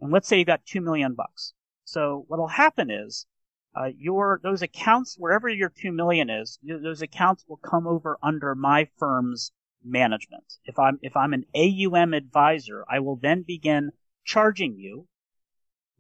And 0.03 0.13
let's 0.13 0.29
say 0.29 0.39
you 0.39 0.45
got 0.45 0.67
two 0.67 0.83
million 0.83 1.15
bucks. 1.15 1.55
So 1.85 2.27
what'll 2.29 2.49
happen 2.49 2.91
is, 2.91 3.27
uh, 3.75 3.89
your, 3.97 4.41
those 4.43 4.61
accounts, 4.61 5.17
wherever 5.19 5.49
your 5.49 5.71
two 5.71 5.91
million 5.91 6.29
is, 6.29 6.59
those 6.63 7.01
accounts 7.01 7.47
will 7.49 7.57
come 7.57 7.87
over 7.87 8.19
under 8.23 8.55
my 8.55 8.87
firm's 8.99 9.53
management. 9.85 10.45
If 10.65 10.79
I'm, 10.79 10.99
if 11.03 11.17
I'm 11.17 11.33
an 11.33 11.47
AUM 11.55 12.15
advisor, 12.15 12.85
I 12.89 13.01
will 13.01 13.17
then 13.17 13.43
begin 13.43 13.93
charging 14.25 14.77
you 14.79 15.09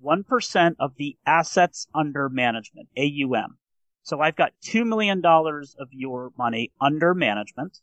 1% 0.05 0.77
of 0.79 0.97
the 0.97 1.17
assets 1.27 1.87
under 1.95 2.29
management, 2.29 2.89
AUM. 2.97 3.59
So 4.03 4.21
I've 4.21 4.37
got 4.37 4.53
$2 4.65 4.87
million 4.87 5.23
of 5.25 5.89
your 5.93 6.33
money 6.37 6.73
under 6.81 7.15
management. 7.15 7.79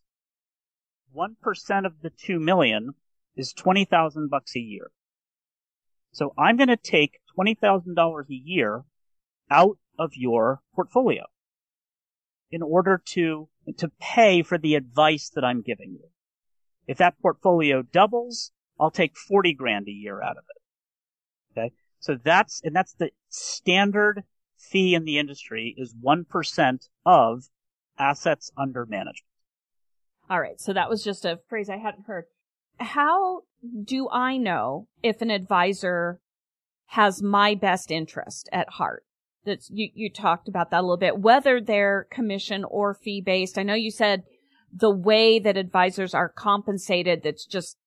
1% 1.16 1.86
of 1.86 1.94
the 2.02 2.10
2 2.10 2.40
million 2.40 2.92
is 3.36 3.54
20,000 3.54 4.30
bucks 4.30 4.56
a 4.56 4.60
year. 4.60 4.92
So 6.12 6.34
I'm 6.38 6.58
going 6.58 6.70
to 6.70 6.78
take 6.78 7.20
$20,000 7.38 8.30
a 8.30 8.34
year 8.34 8.84
out 9.50 9.78
of 9.98 10.12
your 10.16 10.62
portfolio 10.76 11.26
in 12.52 12.62
order 12.62 13.02
to 13.06 13.49
to 13.78 13.92
pay 14.00 14.42
for 14.42 14.58
the 14.58 14.76
advice 14.76 15.30
that 15.36 15.44
I'm 15.44 15.62
giving 15.62 15.92
you. 15.92 16.10
If 16.88 16.98
that 16.98 17.20
portfolio 17.22 17.82
doubles, 17.82 18.52
I'll 18.80 18.92
take 18.92 19.18
40 19.18 19.54
grand 19.54 19.88
a 19.88 19.92
year 19.92 20.22
out 20.22 20.38
of 20.38 20.44
it. 20.50 21.60
Okay. 21.60 21.72
So 22.00 22.18
that's, 22.24 22.62
and 22.64 22.76
that's 22.76 22.94
the 22.94 23.12
standard 23.30 24.24
fee 24.58 24.96
in 24.96 25.06
the 25.06 25.18
industry 25.18 25.76
is 25.78 25.94
1% 25.94 26.88
of 27.06 27.44
assets 27.98 28.52
under 28.58 28.86
management. 28.86 29.26
All 30.30 30.40
right. 30.40 30.60
So 30.60 30.74
that 30.74 30.90
was 30.90 31.04
just 31.04 31.26
a 31.26 31.40
phrase 31.48 31.70
I 31.70 31.78
hadn't 31.78 32.06
heard. 32.06 32.26
How 32.80 33.42
do 33.84 34.10
I 34.10 34.38
know 34.38 34.88
if 35.04 35.22
an 35.22 35.32
advisor 35.32 36.22
has 36.88 37.22
my 37.22 37.56
best 37.56 37.92
interest 37.92 38.48
at 38.52 38.70
heart? 38.70 39.04
That's 39.46 39.70
you, 39.72 39.90
you 39.94 40.10
talked 40.10 40.48
about 40.48 40.72
that 40.72 40.80
a 40.80 40.82
little 40.82 40.98
bit, 40.98 41.20
whether 41.20 41.62
they're 41.62 42.08
commission 42.12 42.64
or 42.64 42.94
fee 42.94 43.22
based. 43.22 43.58
I 43.58 43.64
know 43.64 43.74
you 43.74 43.92
said 43.92 44.24
the 44.72 44.92
way 44.92 45.40
that 45.40 45.58
advisors 45.58 46.14
are 46.14 46.30
compensated 46.30 47.24
that's 47.24 47.46
just 47.46 47.78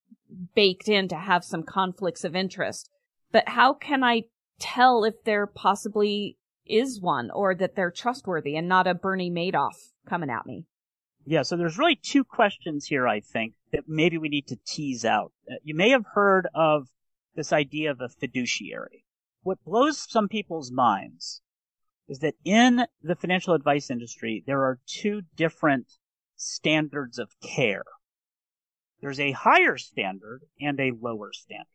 baked 0.55 0.89
in 0.89 1.09
to 1.09 1.17
have 1.17 1.45
some 1.45 1.63
conflicts 1.63 2.25
of 2.25 2.35
interest. 2.35 2.91
But 3.31 3.51
how 3.51 3.73
can 3.73 4.03
I 4.03 4.25
tell 4.59 5.05
if 5.05 5.25
there 5.25 5.47
possibly 5.47 6.37
is 6.67 7.01
one 7.01 7.31
or 7.31 7.55
that 7.55 7.75
they're 7.77 7.91
trustworthy 7.91 8.57
and 8.57 8.69
not 8.69 8.87
a 8.87 8.95
Bernie 8.95 9.31
Madoff 9.31 9.93
coming 10.07 10.31
at 10.31 10.47
me? 10.47 10.67
Yeah, 11.25 11.43
so 11.43 11.57
there's 11.57 11.79
really 11.79 11.97
two 11.97 12.25
questions 12.25 12.87
here, 12.87 13.07
I 13.07 13.21
think, 13.21 13.55
that 13.73 13.85
maybe 13.87 14.19
we 14.19 14.29
need 14.29 14.49
to 14.49 14.59
tease 14.67 15.05
out. 15.05 15.33
Uh, 15.51 15.55
you 15.63 15.75
may 15.75 15.91
have 15.91 16.05
heard 16.15 16.49
of 16.55 16.89
this 17.37 17.53
idea 17.53 17.91
of 17.91 18.01
a 18.01 18.09
fiduciary. 18.09 19.05
What 19.43 19.65
blows 19.65 19.99
some 19.99 20.29
people's 20.29 20.71
minds 20.71 21.43
is 22.09 22.21
that 22.21 22.35
in 22.45 22.87
the 23.03 23.17
financial 23.17 23.55
advice 23.55 23.91
industry, 23.91 24.43
there 24.47 24.63
are 24.63 24.81
two 24.87 25.23
different 25.35 25.99
standards 26.37 27.19
of 27.19 27.41
care. 27.41 27.85
There's 29.01 29.21
a 29.21 29.33
higher 29.33 29.79
standard 29.79 30.43
and 30.61 30.79
a 30.79 30.93
lower 30.93 31.33
standard. 31.33 31.67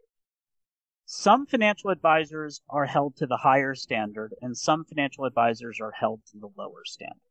Some 1.06 1.46
financial 1.46 1.90
advisors 1.90 2.62
are 2.70 2.86
held 2.86 3.18
to 3.18 3.28
the 3.28 3.38
higher 3.38 3.76
standard 3.76 4.34
and 4.42 4.58
some 4.58 4.86
financial 4.86 5.26
advisors 5.26 5.80
are 5.82 5.92
held 5.92 6.22
to 6.28 6.38
the 6.38 6.50
lower 6.58 6.84
standard. 6.86 7.22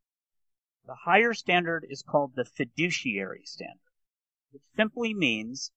The 0.87 0.97
higher 1.05 1.35
standard 1.35 1.87
is 1.89 2.03
called 2.03 2.35
the 2.35 2.45
fiduciary 2.45 3.45
standard, 3.45 3.81
which 4.51 4.63
simply 4.77 5.15
means 5.15 5.73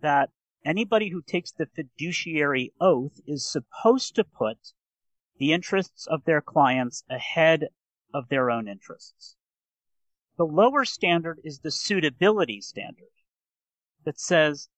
that 0.00 0.30
anybody 0.64 1.08
who 1.08 1.22
takes 1.22 1.52
the 1.52 1.66
fiduciary 1.66 2.72
oath 2.80 3.20
is 3.26 3.50
supposed 3.50 4.14
to 4.16 4.24
put 4.24 4.72
the 5.38 5.52
interests 5.52 6.06
of 6.06 6.24
their 6.24 6.40
clients 6.40 7.04
ahead 7.10 7.68
of 8.14 8.28
their 8.28 8.50
own 8.50 8.68
interests. 8.68 9.36
The 10.36 10.44
lower 10.44 10.84
standard 10.84 11.40
is 11.44 11.60
the 11.60 11.70
suitability 11.70 12.60
standard 12.60 13.12
that 14.04 14.18
says, 14.18 14.68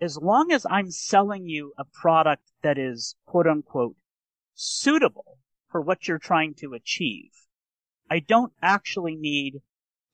as 0.00 0.16
long 0.16 0.50
as 0.50 0.66
I'm 0.68 0.90
selling 0.90 1.46
you 1.46 1.72
a 1.78 1.84
product 1.84 2.50
that 2.62 2.78
is 2.78 3.16
quote 3.24 3.46
unquote 3.46 3.96
suitable 4.54 5.38
for 5.70 5.80
what 5.80 6.08
you're 6.08 6.18
trying 6.18 6.54
to 6.54 6.74
achieve, 6.74 7.30
I 8.10 8.18
don't 8.18 8.52
actually 8.60 9.16
need 9.16 9.62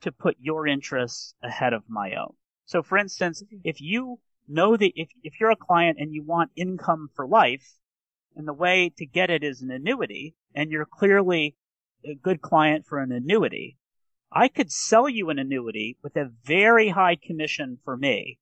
to 0.02 0.12
put 0.12 0.36
your 0.38 0.66
interests 0.66 1.34
ahead 1.42 1.72
of 1.72 1.88
my 1.88 2.14
own. 2.14 2.34
So 2.68 2.82
for 2.82 2.98
instance, 2.98 3.42
if 3.64 3.80
you 3.80 4.20
know 4.46 4.76
that 4.76 4.92
if, 4.94 5.08
if 5.22 5.40
you're 5.40 5.50
a 5.50 5.56
client 5.56 5.96
and 5.98 6.12
you 6.12 6.22
want 6.22 6.50
income 6.54 7.08
for 7.16 7.26
life, 7.26 7.66
and 8.36 8.46
the 8.46 8.52
way 8.52 8.92
to 8.98 9.06
get 9.06 9.30
it 9.30 9.42
is 9.42 9.62
an 9.62 9.70
annuity, 9.70 10.34
and 10.54 10.70
you're 10.70 10.84
clearly 10.84 11.56
a 12.04 12.14
good 12.14 12.42
client 12.42 12.84
for 12.86 12.98
an 12.98 13.10
annuity, 13.10 13.78
I 14.30 14.48
could 14.48 14.70
sell 14.70 15.08
you 15.08 15.30
an 15.30 15.38
annuity 15.38 15.96
with 16.02 16.14
a 16.16 16.30
very 16.44 16.90
high 16.90 17.16
commission 17.16 17.78
for 17.84 17.96
me 17.96 18.38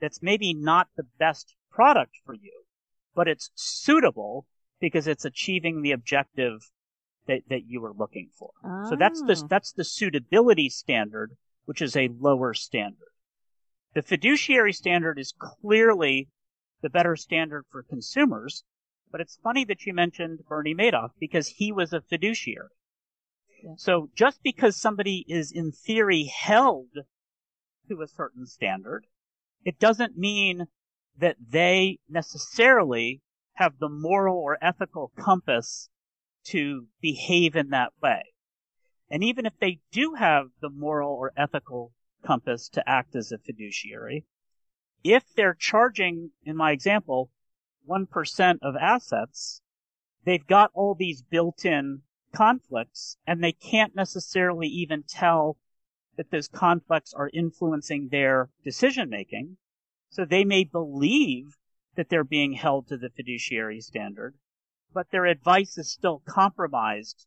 that's 0.00 0.22
maybe 0.22 0.54
not 0.54 0.86
the 0.96 1.06
best 1.18 1.56
product 1.68 2.12
for 2.24 2.34
you, 2.34 2.62
but 3.16 3.26
it's 3.26 3.50
suitable 3.56 4.46
because 4.78 5.08
it's 5.08 5.24
achieving 5.24 5.82
the 5.82 5.90
objective 5.90 6.70
that, 7.26 7.40
that 7.50 7.66
you 7.66 7.80
were 7.80 7.92
looking 7.92 8.30
for. 8.38 8.50
Oh. 8.64 8.90
So 8.90 8.96
that's 8.96 9.20
the, 9.22 9.40
ah. 9.42 9.46
that's 9.50 9.72
the 9.72 9.82
suitability 9.82 10.68
standard, 10.68 11.32
which 11.64 11.82
is 11.82 11.96
a 11.96 12.10
lower 12.20 12.54
standard. 12.54 13.08
The 13.96 14.02
fiduciary 14.02 14.72
standard 14.72 15.18
is 15.18 15.34
clearly 15.36 16.28
the 16.82 16.90
better 16.90 17.16
standard 17.16 17.64
for 17.72 17.82
consumers 17.82 18.62
but 19.10 19.20
it's 19.20 19.38
funny 19.42 19.64
that 19.64 19.86
you 19.86 19.94
mentioned 19.94 20.40
Bernie 20.48 20.74
Madoff 20.74 21.10
because 21.18 21.48
he 21.48 21.72
was 21.72 21.92
a 21.92 22.00
fiduciary. 22.00 22.68
Yeah. 23.62 23.74
So 23.78 24.10
just 24.14 24.42
because 24.42 24.76
somebody 24.76 25.24
is 25.28 25.50
in 25.52 25.72
theory 25.72 26.24
held 26.24 26.88
to 27.88 28.02
a 28.02 28.08
certain 28.08 28.46
standard, 28.46 29.06
it 29.64 29.78
doesn't 29.78 30.18
mean 30.18 30.66
that 31.16 31.36
they 31.40 31.98
necessarily 32.08 33.22
have 33.54 33.78
the 33.78 33.88
moral 33.88 34.36
or 34.36 34.58
ethical 34.60 35.12
compass 35.18 35.88
to 36.48 36.88
behave 37.00 37.56
in 37.56 37.70
that 37.70 37.92
way. 38.02 38.22
And 39.08 39.24
even 39.24 39.46
if 39.46 39.54
they 39.58 39.80
do 39.90 40.14
have 40.14 40.48
the 40.60 40.68
moral 40.68 41.12
or 41.12 41.32
ethical 41.36 41.92
compass 42.26 42.68
to 42.70 42.88
act 42.88 43.14
as 43.14 43.30
a 43.30 43.38
fiduciary, 43.38 44.24
if 45.04 45.24
they're 45.34 45.54
charging, 45.54 46.30
in 46.44 46.56
my 46.56 46.72
example, 46.72 47.30
1% 47.88 48.58
of 48.62 48.74
assets, 48.76 49.60
they've 50.24 50.46
got 50.46 50.70
all 50.74 50.94
these 50.94 51.22
built-in 51.22 52.02
conflicts 52.34 53.16
and 53.26 53.42
they 53.42 53.52
can't 53.52 53.94
necessarily 53.94 54.66
even 54.66 55.04
tell 55.04 55.56
that 56.16 56.30
those 56.30 56.48
conflicts 56.48 57.14
are 57.14 57.30
influencing 57.32 58.08
their 58.08 58.50
decision 58.64 59.08
making. 59.08 59.56
So 60.10 60.24
they 60.24 60.44
may 60.44 60.64
believe 60.64 61.56
that 61.94 62.08
they're 62.08 62.24
being 62.24 62.54
held 62.54 62.88
to 62.88 62.96
the 62.96 63.10
fiduciary 63.10 63.80
standard, 63.80 64.34
but 64.92 65.10
their 65.10 65.26
advice 65.26 65.78
is 65.78 65.92
still 65.92 66.22
compromised 66.26 67.26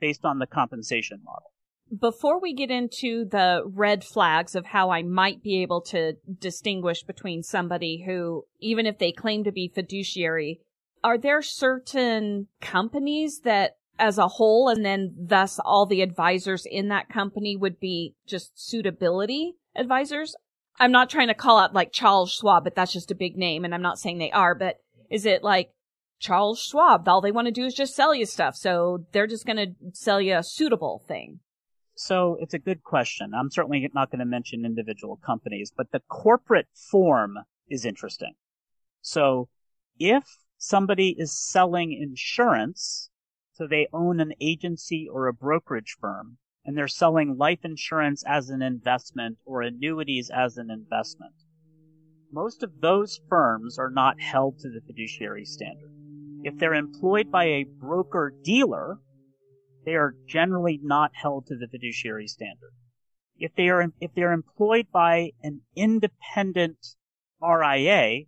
based 0.00 0.24
on 0.24 0.38
the 0.38 0.46
compensation 0.46 1.20
model. 1.24 1.53
Before 2.00 2.40
we 2.40 2.54
get 2.54 2.70
into 2.70 3.26
the 3.26 3.62
red 3.66 4.04
flags 4.04 4.54
of 4.54 4.66
how 4.66 4.90
I 4.90 5.02
might 5.02 5.42
be 5.42 5.62
able 5.62 5.82
to 5.82 6.14
distinguish 6.40 7.02
between 7.02 7.42
somebody 7.42 8.04
who, 8.06 8.46
even 8.58 8.86
if 8.86 8.98
they 8.98 9.12
claim 9.12 9.44
to 9.44 9.52
be 9.52 9.70
fiduciary, 9.72 10.60
are 11.02 11.18
there 11.18 11.42
certain 11.42 12.48
companies 12.60 13.40
that 13.40 13.76
as 13.98 14.18
a 14.18 14.26
whole 14.26 14.68
and 14.68 14.84
then 14.84 15.14
thus 15.16 15.60
all 15.64 15.86
the 15.86 16.00
advisors 16.00 16.66
in 16.66 16.88
that 16.88 17.08
company 17.10 17.56
would 17.56 17.78
be 17.78 18.14
just 18.26 18.52
suitability 18.54 19.54
advisors? 19.76 20.34
I'm 20.80 20.92
not 20.92 21.10
trying 21.10 21.28
to 21.28 21.34
call 21.34 21.58
out 21.58 21.74
like 21.74 21.92
Charles 21.92 22.32
Schwab, 22.32 22.64
but 22.64 22.74
that's 22.74 22.92
just 22.92 23.10
a 23.10 23.14
big 23.14 23.36
name 23.36 23.64
and 23.64 23.74
I'm 23.74 23.82
not 23.82 23.98
saying 23.98 24.18
they 24.18 24.32
are, 24.32 24.54
but 24.54 24.76
is 25.10 25.26
it 25.26 25.44
like 25.44 25.70
Charles 26.18 26.60
Schwab? 26.60 27.06
All 27.06 27.20
they 27.20 27.30
want 27.30 27.46
to 27.46 27.52
do 27.52 27.66
is 27.66 27.74
just 27.74 27.94
sell 27.94 28.14
you 28.14 28.26
stuff. 28.26 28.56
So 28.56 29.04
they're 29.12 29.26
just 29.26 29.46
going 29.46 29.58
to 29.58 29.74
sell 29.92 30.20
you 30.20 30.38
a 30.38 30.42
suitable 30.42 31.04
thing. 31.06 31.40
So 31.94 32.36
it's 32.40 32.54
a 32.54 32.58
good 32.58 32.82
question. 32.82 33.32
I'm 33.34 33.50
certainly 33.50 33.88
not 33.94 34.10
going 34.10 34.18
to 34.18 34.24
mention 34.24 34.64
individual 34.64 35.18
companies, 35.24 35.72
but 35.76 35.92
the 35.92 36.00
corporate 36.08 36.66
form 36.72 37.38
is 37.68 37.84
interesting. 37.84 38.34
So 39.00 39.48
if 39.98 40.24
somebody 40.58 41.14
is 41.18 41.32
selling 41.32 41.92
insurance, 41.92 43.10
so 43.52 43.66
they 43.66 43.86
own 43.92 44.18
an 44.18 44.32
agency 44.40 45.08
or 45.08 45.28
a 45.28 45.32
brokerage 45.32 45.96
firm, 46.00 46.38
and 46.64 46.76
they're 46.76 46.88
selling 46.88 47.36
life 47.36 47.60
insurance 47.64 48.24
as 48.26 48.48
an 48.48 48.62
investment 48.62 49.38
or 49.44 49.62
annuities 49.62 50.30
as 50.34 50.56
an 50.56 50.70
investment. 50.70 51.34
Most 52.32 52.62
of 52.62 52.80
those 52.80 53.20
firms 53.28 53.78
are 53.78 53.90
not 53.90 54.20
held 54.20 54.58
to 54.58 54.70
the 54.70 54.80
fiduciary 54.86 55.44
standard. 55.44 55.90
If 56.42 56.58
they're 56.58 56.74
employed 56.74 57.30
by 57.30 57.44
a 57.44 57.66
broker 57.78 58.32
dealer, 58.42 58.98
they 59.84 59.94
are 59.94 60.16
generally 60.26 60.80
not 60.82 61.14
held 61.14 61.46
to 61.46 61.56
the 61.56 61.68
fiduciary 61.68 62.26
standard. 62.26 62.72
If 63.36 63.54
they 63.54 63.68
are, 63.68 63.92
if 64.00 64.14
they're 64.14 64.32
employed 64.32 64.86
by 64.92 65.32
an 65.42 65.62
independent 65.74 66.96
RIA, 67.42 68.26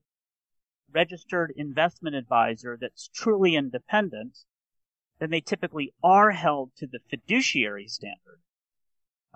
registered 0.93 1.53
investment 1.57 2.17
advisor 2.17 2.77
that's 2.81 3.09
truly 3.09 3.55
independent, 3.55 4.39
then 5.19 5.31
they 5.31 5.41
typically 5.41 5.95
are 6.03 6.33
held 6.33 6.75
to 6.77 6.87
the 6.87 7.01
fiduciary 7.09 7.89
standard. 7.89 8.41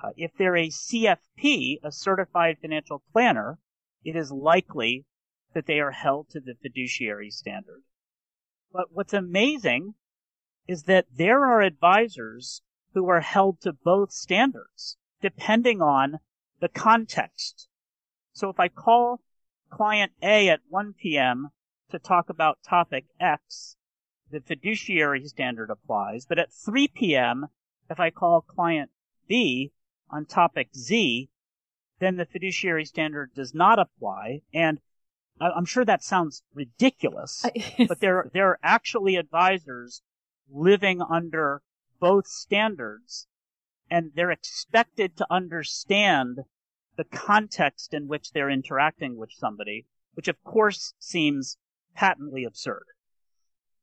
Uh, 0.02 0.10
if 0.16 0.32
they're 0.36 0.56
a 0.56 0.68
CFP, 0.68 1.78
a 1.82 1.92
certified 1.92 2.58
financial 2.60 3.02
planner, 3.12 3.58
it 4.04 4.16
is 4.16 4.32
likely 4.32 5.04
that 5.52 5.66
they 5.66 5.80
are 5.80 5.90
held 5.90 6.30
to 6.30 6.40
the 6.40 6.54
fiduciary 6.62 7.30
standard. 7.30 7.82
But 8.72 8.92
what's 8.92 9.12
amazing 9.12 9.94
is 10.70 10.84
that 10.84 11.04
there 11.12 11.44
are 11.44 11.62
advisors 11.62 12.62
who 12.94 13.08
are 13.08 13.22
held 13.22 13.60
to 13.60 13.72
both 13.72 14.12
standards, 14.12 14.96
depending 15.20 15.82
on 15.82 16.20
the 16.60 16.68
context. 16.68 17.66
So 18.34 18.50
if 18.50 18.60
I 18.60 18.68
call 18.68 19.20
client 19.68 20.12
A 20.22 20.48
at 20.48 20.60
1 20.68 20.92
p.m. 20.92 21.48
to 21.90 21.98
talk 21.98 22.30
about 22.30 22.62
topic 22.62 23.06
X, 23.18 23.76
the 24.30 24.40
fiduciary 24.40 25.24
standard 25.26 25.70
applies. 25.70 26.24
But 26.24 26.38
at 26.38 26.52
3 26.52 26.86
p.m., 26.86 27.48
if 27.90 27.98
I 27.98 28.10
call 28.10 28.40
client 28.40 28.92
B 29.26 29.72
on 30.08 30.24
topic 30.24 30.68
Z, 30.76 31.30
then 31.98 32.14
the 32.14 32.26
fiduciary 32.26 32.84
standard 32.84 33.34
does 33.34 33.52
not 33.52 33.80
apply. 33.80 34.42
And 34.54 34.78
I'm 35.40 35.64
sure 35.64 35.84
that 35.84 36.04
sounds 36.04 36.44
ridiculous, 36.54 37.44
but 37.88 37.98
there, 37.98 38.30
there 38.32 38.50
are 38.50 38.58
actually 38.62 39.16
advisors 39.16 40.02
living 40.52 41.00
under 41.02 41.62
both 42.00 42.26
standards 42.26 43.26
and 43.90 44.12
they're 44.14 44.30
expected 44.30 45.16
to 45.16 45.26
understand 45.30 46.38
the 46.96 47.04
context 47.04 47.92
in 47.92 48.08
which 48.08 48.32
they're 48.32 48.50
interacting 48.50 49.16
with 49.16 49.30
somebody, 49.32 49.86
which 50.14 50.28
of 50.28 50.42
course 50.44 50.94
seems 50.98 51.56
patently 51.94 52.44
absurd. 52.44 52.84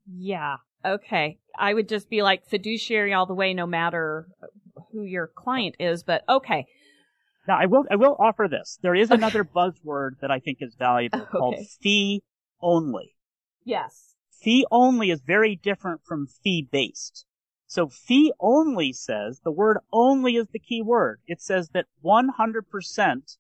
Yeah. 0.06 0.58
Okay. 0.86 1.40
I 1.58 1.74
would 1.74 1.90
just 1.90 2.10
be 2.10 2.22
like 2.22 2.46
fiduciary 2.48 3.14
all 3.14 3.26
the 3.26 3.34
way, 3.34 3.54
no 3.54 3.66
matter 3.66 4.28
who 4.92 5.04
your 5.04 5.28
client 5.28 5.76
is, 5.80 6.04
but 6.04 6.24
okay. 6.30 6.66
Now 7.48 7.58
I 7.58 7.66
will, 7.66 7.86
I 7.90 7.96
will 7.96 8.16
offer 8.20 8.48
this. 8.50 8.80
There 8.82 8.96
is 8.96 9.12
okay. 9.12 9.18
another 9.18 9.44
buzzword 9.44 10.20
that 10.22 10.32
I 10.32 10.40
think 10.40 10.60
is 10.62 10.76
valuable 10.78 11.20
okay. 11.22 11.30
called 11.32 11.56
fee 11.82 12.24
only. 12.62 13.16
Yes. 13.64 14.16
Fee 14.40 14.66
only 14.70 15.10
is 15.10 15.22
very 15.22 15.56
different 15.56 16.04
from 16.04 16.28
fee 16.28 16.62
based. 16.62 17.26
So 17.66 17.90
fee 17.90 18.32
only 18.40 18.94
says, 18.94 19.42
the 19.42 19.52
word 19.52 19.80
only 19.92 20.36
is 20.36 20.48
the 20.48 20.60
key 20.60 20.82
word. 20.82 21.22
It 21.26 21.42
says 21.42 21.70
that 21.70 21.88
100% 22.04 23.38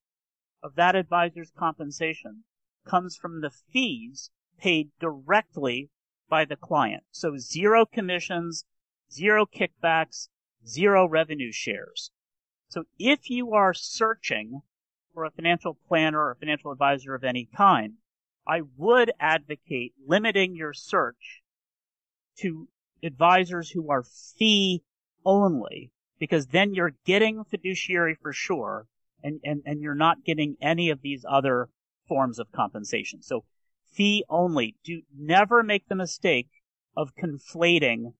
of 0.63 0.75
that 0.75 0.95
advisor's 0.95 1.51
compensation 1.51 2.43
comes 2.83 3.15
from 3.15 3.41
the 3.41 3.51
fees 3.51 4.31
paid 4.57 4.89
directly 4.99 5.89
by 6.29 6.45
the 6.45 6.55
client. 6.55 7.03
So 7.12 7.38
zero 7.38 7.86
commissions, 7.86 8.65
zero 9.12 9.45
kickbacks, 9.45 10.29
zero 10.65 11.07
revenue 11.07 11.51
shares. 11.51 12.12
So 12.69 12.86
if 12.97 13.29
you 13.29 13.53
are 13.53 13.73
searching 13.73 14.63
for 15.13 15.25
a 15.25 15.31
financial 15.31 15.75
planner 15.88 16.19
or 16.19 16.31
a 16.31 16.36
financial 16.36 16.71
advisor 16.71 17.13
of 17.15 17.23
any 17.23 17.45
kind, 17.45 17.93
I 18.47 18.62
would 18.77 19.12
advocate 19.19 19.93
limiting 20.05 20.55
your 20.55 20.73
search 20.73 21.41
to 22.38 22.69
advisors 23.03 23.71
who 23.71 23.91
are 23.91 24.03
fee 24.03 24.83
only, 25.25 25.91
because 26.17 26.47
then 26.47 26.73
you're 26.73 26.95
getting 27.05 27.43
fiduciary 27.43 28.15
for 28.15 28.31
sure, 28.31 28.88
and, 29.21 29.41
and, 29.43 29.62
and 29.65 29.81
you're 29.81 29.95
not 29.95 30.23
getting 30.23 30.55
any 30.62 30.89
of 30.89 31.01
these 31.01 31.25
other 31.29 31.69
forms 32.07 32.39
of 32.39 32.51
compensation. 32.51 33.21
So 33.21 33.43
fee 33.91 34.23
only. 34.29 34.75
Do 34.83 35.01
never 35.17 35.62
make 35.62 35.88
the 35.88 35.95
mistake 35.95 36.49
of 36.95 37.15
conflating 37.15 38.13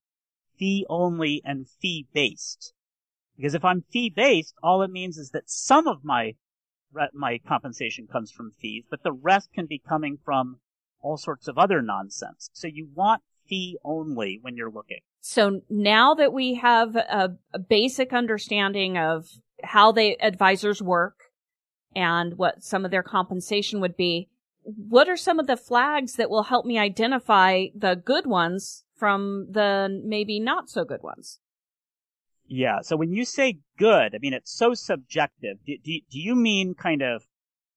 fee 0.58 0.86
only 0.90 1.42
and 1.46 1.68
fee 1.70 2.08
based. 2.14 2.74
Because 3.38 3.54
if 3.54 3.64
I'm 3.64 3.84
fee 3.92 4.10
based, 4.10 4.56
all 4.62 4.82
it 4.82 4.92
means 4.92 5.18
is 5.18 5.30
that 5.32 5.50
some 5.50 5.88
of 5.88 6.04
my 6.04 6.36
my 7.14 7.40
compensation 7.48 8.08
comes 8.08 8.32
from 8.32 8.52
fees, 8.60 8.86
but 8.90 9.04
the 9.04 9.12
rest 9.12 9.50
can 9.54 9.66
be 9.66 9.80
coming 9.80 10.18
from 10.24 10.60
all 11.02 11.18
sorts 11.18 11.48
of 11.48 11.58
other 11.58 11.82
nonsense. 11.82 12.50
So 12.54 12.68
you 12.68 12.88
want 12.94 13.22
fee 13.48 13.78
only 13.84 14.40
when 14.42 14.56
you're 14.56 14.72
looking. 14.72 15.00
So 15.22 15.62
now 15.70 16.14
that 16.16 16.34
we 16.34 16.56
have 16.56 16.96
a, 16.96 17.38
a 17.54 17.60
basic 17.60 18.14
understanding 18.14 18.98
of 18.98 19.28
how 19.64 19.92
the 19.92 20.20
advisors 20.22 20.82
work 20.82 21.16
and 21.96 22.38
what 22.38 22.64
some 22.64 22.86
of 22.86 22.92
their 22.92 23.04
compensation 23.04 23.80
would 23.82 23.98
be, 23.98 24.30
what 24.64 25.08
are 25.08 25.18
some 25.18 25.40
of 25.40 25.48
the 25.48 25.58
flags 25.58 26.14
that 26.14 26.30
will 26.30 26.44
help 26.44 26.66
me 26.66 26.78
identify 26.78 27.66
the 27.74 27.96
good 27.96 28.26
ones 28.26 28.84
from 28.96 29.48
the 29.50 30.02
maybe 30.04 30.40
not 30.40 30.70
so 30.70 30.84
good 30.84 31.02
ones? 31.02 31.40
Yeah. 32.48 32.82
So 32.82 32.96
when 32.96 33.12
you 33.12 33.26
say 33.26 33.60
good, 33.78 34.16
I 34.16 34.20
mean, 34.20 34.34
it's 34.34 34.52
so 34.52 34.74
subjective. 34.74 35.58
Do, 35.66 35.74
do, 35.84 36.00
do 36.12 36.20
you 36.20 36.36
mean 36.36 36.76
kind 36.76 37.02
of 37.02 37.24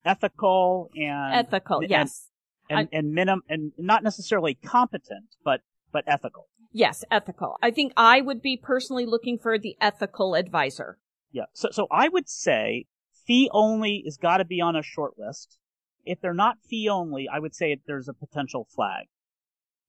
ethical 0.05 0.91
and 0.95 1.35
ethical? 1.35 1.81
And, 1.81 1.91
yes. 1.91 2.29
And, 2.69 2.81
and, 2.81 2.89
and 2.93 3.13
minim, 3.15 3.43
and 3.49 3.73
not 3.79 4.05
necessarily 4.05 4.55
competent, 4.55 5.35
but, 5.45 5.61
but 5.93 6.05
ethical. 6.07 6.49
Yes, 6.73 7.05
ethical. 7.11 7.57
I 7.61 7.73
think 7.73 7.93
I 7.97 8.21
would 8.21 8.41
be 8.41 8.57
personally 8.57 9.07
looking 9.07 9.39
for 9.39 9.59
the 9.59 9.77
ethical 9.81 10.37
advisor. 10.37 10.99
Yeah. 11.33 11.47
So, 11.53 11.71
so 11.73 11.89
I 11.91 12.09
would 12.09 12.29
say 12.29 12.87
fee 13.27 13.51
only 13.53 14.03
has 14.05 14.17
got 14.17 14.37
to 14.39 14.45
be 14.45 14.61
on 14.61 14.77
a 14.77 14.83
short 14.83 15.15
list. 15.19 15.59
If 16.05 16.21
they're 16.21 16.33
not 16.33 16.59
fee 16.69 16.89
only, 16.89 17.29
I 17.29 17.41
would 17.41 17.55
say 17.55 17.77
there's 17.87 18.09
a 18.09 18.15
potential 18.15 18.69
flag 18.75 19.07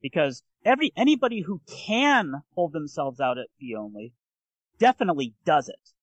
because 0.02 0.44
every, 0.65 0.91
anybody 0.98 1.41
who 1.41 1.62
can 1.67 2.41
hold 2.56 2.74
themselves 2.74 3.20
out 3.20 3.38
at 3.38 3.48
fee 3.60 3.76
only 3.78 4.13
definitely 4.82 5.36
does 5.46 5.70
it. 5.70 5.94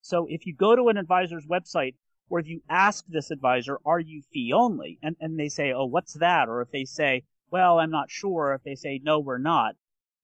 So 0.00 0.26
if 0.30 0.46
you 0.46 0.54
go 0.54 0.76
to 0.76 0.90
an 0.90 0.96
advisor's 0.96 1.44
website 1.44 1.96
or 2.30 2.38
if 2.38 2.46
you 2.46 2.62
ask 2.70 3.04
this 3.08 3.32
advisor, 3.32 3.78
are 3.84 3.98
you 3.98 4.22
fee 4.32 4.52
only? 4.54 4.96
And, 5.02 5.16
and 5.18 5.36
they 5.36 5.48
say, 5.48 5.72
oh, 5.72 5.86
what's 5.86 6.14
that? 6.14 6.48
Or 6.48 6.62
if 6.62 6.70
they 6.70 6.84
say, 6.84 7.24
well, 7.50 7.80
I'm 7.80 7.90
not 7.90 8.12
sure. 8.12 8.54
If 8.54 8.62
they 8.62 8.76
say, 8.76 9.00
no, 9.02 9.18
we're 9.18 9.38
not, 9.38 9.74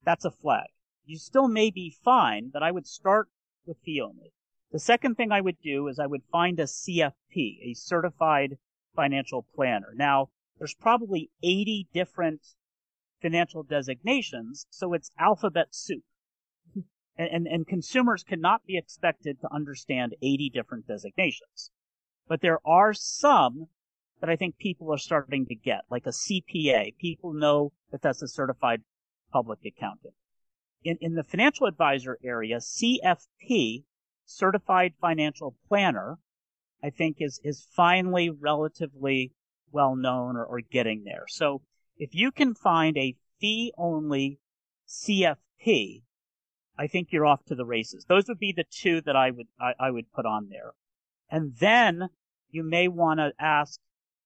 that's 0.04 0.24
a 0.24 0.30
flag. 0.30 0.68
You 1.04 1.18
still 1.18 1.48
may 1.48 1.70
be 1.70 1.92
fine, 2.04 2.50
but 2.52 2.62
I 2.62 2.70
would 2.70 2.86
start 2.86 3.28
with 3.66 3.78
fee 3.84 4.00
only. 4.00 4.32
The 4.70 4.78
second 4.78 5.16
thing 5.16 5.32
I 5.32 5.40
would 5.40 5.60
do 5.60 5.88
is 5.88 5.98
I 5.98 6.06
would 6.06 6.22
find 6.30 6.60
a 6.60 6.64
CFP, 6.64 7.58
a 7.62 7.74
certified 7.74 8.58
financial 8.94 9.44
planner. 9.56 9.92
Now, 9.96 10.30
there's 10.58 10.74
probably 10.74 11.30
80 11.42 11.88
different 11.92 12.42
financial 13.20 13.64
designations, 13.64 14.66
so 14.70 14.92
it's 14.92 15.10
alphabet 15.18 15.74
soup 15.74 16.04
and, 17.20 17.28
and, 17.32 17.46
and 17.46 17.66
consumers 17.66 18.24
cannot 18.24 18.64
be 18.64 18.78
expected 18.78 19.40
to 19.40 19.52
understand 19.52 20.14
80 20.22 20.50
different 20.54 20.86
designations. 20.86 21.70
But 22.26 22.40
there 22.40 22.60
are 22.64 22.94
some 22.94 23.66
that 24.20 24.30
I 24.30 24.36
think 24.36 24.56
people 24.56 24.92
are 24.92 24.98
starting 24.98 25.44
to 25.46 25.54
get, 25.54 25.82
like 25.90 26.06
a 26.06 26.10
CPA. 26.10 26.96
People 26.96 27.34
know 27.34 27.72
that 27.90 28.00
that's 28.00 28.22
a 28.22 28.28
certified 28.28 28.82
public 29.32 29.58
accountant. 29.66 30.14
in, 30.82 30.96
in 31.02 31.14
the 31.14 31.24
financial 31.24 31.66
advisor 31.66 32.18
area, 32.24 32.56
CFP, 32.56 33.84
Certified 34.24 34.94
Financial 35.00 35.56
Planner, 35.68 36.18
I 36.82 36.90
think 36.90 37.16
is, 37.20 37.38
is 37.44 37.66
finally 37.76 38.30
relatively 38.30 39.32
well 39.72 39.94
known 39.94 40.36
or, 40.36 40.44
or 40.44 40.60
getting 40.60 41.04
there. 41.04 41.24
So 41.28 41.60
if 41.98 42.14
you 42.14 42.32
can 42.32 42.54
find 42.54 42.96
a 42.96 43.16
fee 43.40 43.74
only 43.76 44.38
CFP, 44.88 46.02
I 46.80 46.86
think 46.86 47.08
you're 47.12 47.26
off 47.26 47.44
to 47.44 47.54
the 47.54 47.66
races. 47.66 48.06
Those 48.08 48.26
would 48.28 48.38
be 48.38 48.52
the 48.52 48.64
two 48.64 49.02
that 49.02 49.14
I 49.14 49.30
would, 49.30 49.48
I, 49.60 49.74
I 49.78 49.90
would 49.90 50.10
put 50.14 50.24
on 50.24 50.48
there. 50.48 50.72
And 51.30 51.54
then 51.56 52.08
you 52.50 52.62
may 52.62 52.88
want 52.88 53.20
to 53.20 53.32
ask 53.38 53.78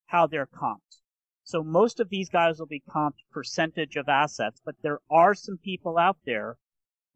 how 0.07 0.29
they're 0.29 0.47
comped. 0.47 1.01
So 1.43 1.65
most 1.65 1.99
of 1.99 2.11
these 2.11 2.29
guys 2.29 2.61
will 2.61 2.67
be 2.67 2.85
comped 2.89 3.19
percentage 3.33 3.97
of 3.97 4.09
assets, 4.09 4.61
but 4.65 4.77
there 4.83 5.01
are 5.11 5.35
some 5.35 5.59
people 5.59 5.99
out 5.99 6.19
there 6.25 6.57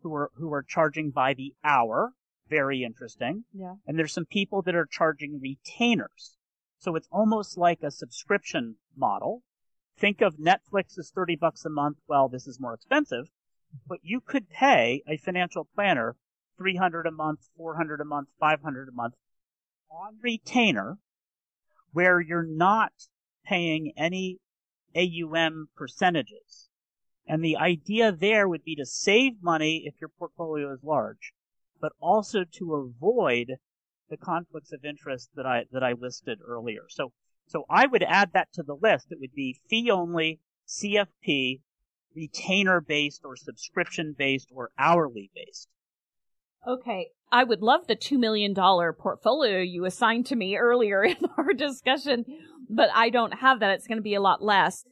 who 0.03 0.13
are, 0.13 0.33
who 0.35 0.53
are 0.53 0.65
charging 0.65 1.11
by 1.11 1.35
the 1.35 1.55
hour. 1.63 2.15
Very 2.49 2.83
interesting. 2.83 3.45
Yeah. 3.55 3.75
And 3.87 3.97
there's 3.97 4.13
some 4.13 4.27
people 4.27 4.63
that 4.63 4.75
are 4.75 4.87
charging 4.91 5.39
retainers. 5.41 6.37
So 6.81 6.97
it's 6.97 7.09
almost 7.13 7.57
like 7.57 7.85
a 7.85 7.93
subscription 7.93 8.75
model. 8.97 9.45
Think 9.97 10.21
of 10.21 10.37
Netflix 10.37 10.99
as 10.99 11.13
30 11.15 11.37
bucks 11.37 11.65
a 11.65 11.71
month. 11.71 11.99
Well, 12.09 12.29
this 12.29 12.49
is 12.49 12.59
more 12.59 12.75
expensive, 12.75 13.31
but 13.87 13.99
you 14.03 14.21
could 14.21 14.49
pay 14.49 15.03
a 15.07 15.17
financial 15.17 15.69
planner 15.75 16.17
300 16.59 17.07
a 17.07 17.11
month, 17.11 17.41
400 17.57 18.01
a 18.01 18.05
month, 18.05 18.29
500 18.41 18.89
a 18.89 18.93
month 18.93 19.15
on 19.91 20.19
retainer 20.23 20.99
where 21.93 22.21
you're 22.21 22.43
not 22.47 22.93
paying 23.45 23.93
any 23.97 24.39
AUM 24.95 25.69
percentages. 25.77 26.69
And 27.27 27.45
the 27.45 27.57
idea 27.57 28.11
there 28.13 28.49
would 28.49 28.65
be 28.65 28.75
to 28.77 28.87
save 28.87 29.43
money 29.43 29.85
if 29.87 30.01
your 30.01 30.09
portfolio 30.09 30.73
is 30.73 30.83
large, 30.83 31.33
but 31.81 31.93
also 32.01 32.45
to 32.45 32.75
avoid 32.75 33.55
the 34.09 34.17
conflicts 34.17 34.73
of 34.73 34.85
interest 34.85 35.31
that 35.35 35.47
I, 35.47 35.65
that 35.71 35.85
I 35.85 35.93
listed 35.93 36.39
earlier. 36.45 36.87
So, 36.89 37.13
so 37.47 37.65
I 37.69 37.87
would 37.87 38.03
add 38.03 38.33
that 38.33 38.53
to 38.55 38.63
the 38.63 38.77
list. 38.81 39.09
It 39.11 39.21
would 39.21 39.35
be 39.35 39.61
fee 39.69 39.91
only, 39.91 40.41
CFP, 40.67 41.61
retainer 42.19 42.81
based 42.81 43.23
or 43.25 43.37
subscription 43.37 44.15
based 44.17 44.49
or 44.53 44.71
hourly 44.79 45.31
based. 45.35 45.69
Okay. 46.67 47.09
I 47.31 47.45
would 47.45 47.63
love 47.63 47.87
the 47.87 47.97
$2 47.97 48.19
million 48.19 48.55
portfolio 48.55 49.59
you 49.59 49.85
assigned 49.85 50.27
to 50.27 50.37
me 50.37 50.57
earlier 50.57 51.05
in 51.13 51.17
our 51.37 51.53
discussion, 51.53 52.25
but 52.69 52.89
I 52.95 53.11
don't 53.11 53.39
have 53.41 53.61
that. 53.61 53.71
It's 53.71 53.87
going 53.87 53.99
to 53.99 54.03
be 54.03 54.15
a 54.15 54.21
lot 54.21 54.43
less. 54.43 54.85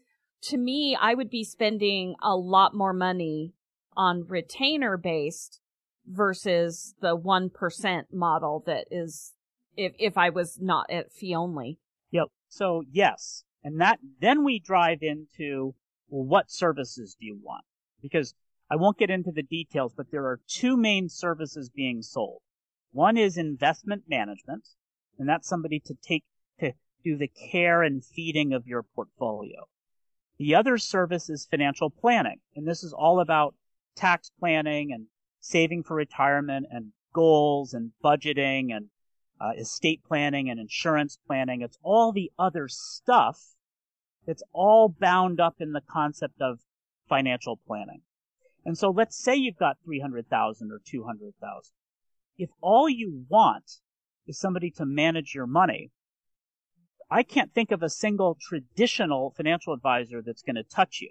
To 0.44 0.56
me, 0.56 0.96
I 1.00 1.14
would 1.14 1.30
be 1.30 1.44
spending 1.44 2.14
a 2.22 2.36
lot 2.36 2.74
more 2.74 2.92
money 2.92 3.54
on 3.96 4.26
retainer 4.28 4.96
based 4.96 5.60
versus 6.06 6.94
the 7.00 7.16
1% 7.16 8.02
model 8.12 8.62
that 8.66 8.84
is 8.90 9.32
if 9.76 9.92
if 9.98 10.16
I 10.16 10.30
was 10.30 10.58
not 10.60 10.86
at 10.90 11.12
fee 11.12 11.34
only. 11.34 11.78
Yep. 12.10 12.28
So 12.48 12.82
yes. 12.90 13.44
And 13.64 13.80
that 13.80 13.98
then 14.20 14.44
we 14.44 14.60
drive 14.60 14.98
into 15.02 15.74
well 16.08 16.24
what 16.24 16.50
services 16.50 17.16
do 17.18 17.26
you 17.26 17.38
want? 17.42 17.64
Because 18.02 18.34
I 18.70 18.76
won't 18.76 18.98
get 18.98 19.10
into 19.10 19.30
the 19.30 19.42
details, 19.42 19.94
but 19.96 20.10
there 20.10 20.26
are 20.26 20.40
two 20.48 20.76
main 20.76 21.08
services 21.08 21.70
being 21.70 22.02
sold. 22.02 22.40
One 22.92 23.16
is 23.16 23.36
investment 23.36 24.04
management, 24.08 24.68
and 25.18 25.28
that's 25.28 25.48
somebody 25.48 25.80
to 25.80 25.94
take 26.02 26.24
to 26.58 26.72
do 27.04 27.16
the 27.16 27.28
care 27.28 27.82
and 27.82 28.04
feeding 28.04 28.52
of 28.52 28.66
your 28.66 28.82
portfolio. 28.82 29.68
The 30.38 30.54
other 30.54 30.78
service 30.78 31.30
is 31.30 31.46
financial 31.46 31.90
planning, 31.90 32.40
and 32.54 32.66
this 32.66 32.82
is 32.82 32.92
all 32.92 33.20
about 33.20 33.54
tax 33.94 34.30
planning 34.38 34.92
and 34.92 35.06
saving 35.40 35.84
for 35.84 35.94
retirement 35.94 36.66
and 36.70 36.92
goals 37.12 37.72
and 37.72 37.92
budgeting 38.04 38.74
and 38.74 38.88
uh, 39.40 39.52
estate 39.58 40.02
planning 40.04 40.50
and 40.50 40.58
insurance 40.58 41.18
planning. 41.26 41.62
It's 41.62 41.78
all 41.82 42.12
the 42.12 42.32
other 42.38 42.68
stuff 42.68 43.55
that's 44.26 44.42
all 44.52 44.88
bound 44.88 45.40
up 45.40 45.56
in 45.60 45.72
the 45.72 45.82
concept 45.88 46.40
of 46.40 46.58
financial 47.08 47.60
planning. 47.66 48.02
And 48.64 48.76
so 48.76 48.90
let's 48.90 49.16
say 49.16 49.36
you've 49.36 49.56
got 49.56 49.76
300,000 49.84 50.72
or 50.72 50.80
200,000. 50.84 51.72
If 52.36 52.50
all 52.60 52.88
you 52.88 53.24
want 53.28 53.80
is 54.26 54.38
somebody 54.38 54.70
to 54.72 54.84
manage 54.84 55.34
your 55.34 55.46
money, 55.46 55.90
I 57.10 57.22
can't 57.22 57.54
think 57.54 57.70
of 57.70 57.82
a 57.82 57.88
single 57.88 58.36
traditional 58.40 59.32
financial 59.36 59.72
advisor 59.72 60.20
that's 60.20 60.42
going 60.42 60.56
to 60.56 60.64
touch 60.64 60.98
you 61.00 61.10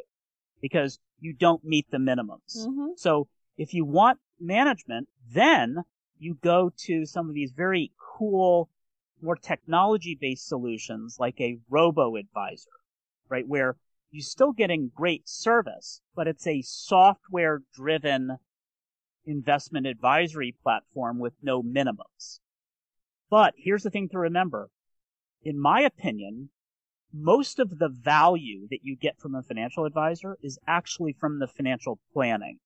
because 0.61 0.99
you 1.19 1.33
don't 1.33 1.63
meet 1.63 1.89
the 1.89 1.97
minimums. 1.97 2.57
Mm-hmm. 2.57 2.91
So 2.97 3.29
if 3.57 3.73
you 3.73 3.85
want 3.85 4.19
management, 4.39 5.07
then 5.31 5.83
you 6.17 6.37
go 6.41 6.71
to 6.85 7.05
some 7.05 7.29
of 7.29 7.35
these 7.35 7.51
very 7.51 7.91
cool, 8.17 8.69
more 9.21 9.35
technology 9.35 10.17
based 10.19 10.47
solutions 10.47 11.17
like 11.19 11.39
a 11.39 11.57
robo 11.69 12.17
advisor, 12.17 12.71
right? 13.29 13.47
Where 13.47 13.77
you're 14.11 14.23
still 14.23 14.51
getting 14.51 14.91
great 14.95 15.27
service, 15.27 16.01
but 16.15 16.27
it's 16.27 16.47
a 16.47 16.61
software 16.61 17.61
driven 17.73 18.37
investment 19.25 19.87
advisory 19.87 20.55
platform 20.63 21.19
with 21.19 21.33
no 21.41 21.63
minimums. 21.63 22.39
But 23.29 23.55
here's 23.57 23.83
the 23.83 23.89
thing 23.89 24.09
to 24.09 24.19
remember. 24.19 24.69
In 25.41 25.59
my 25.59 25.81
opinion, 25.81 26.49
most 27.13 27.59
of 27.59 27.79
the 27.79 27.89
value 27.89 28.67
that 28.69 28.83
you 28.83 28.95
get 28.95 29.19
from 29.19 29.35
a 29.35 29.43
financial 29.43 29.85
advisor 29.85 30.37
is 30.41 30.59
actually 30.67 31.13
from 31.13 31.39
the 31.39 31.47
financial 31.47 31.99
planning 32.13 32.59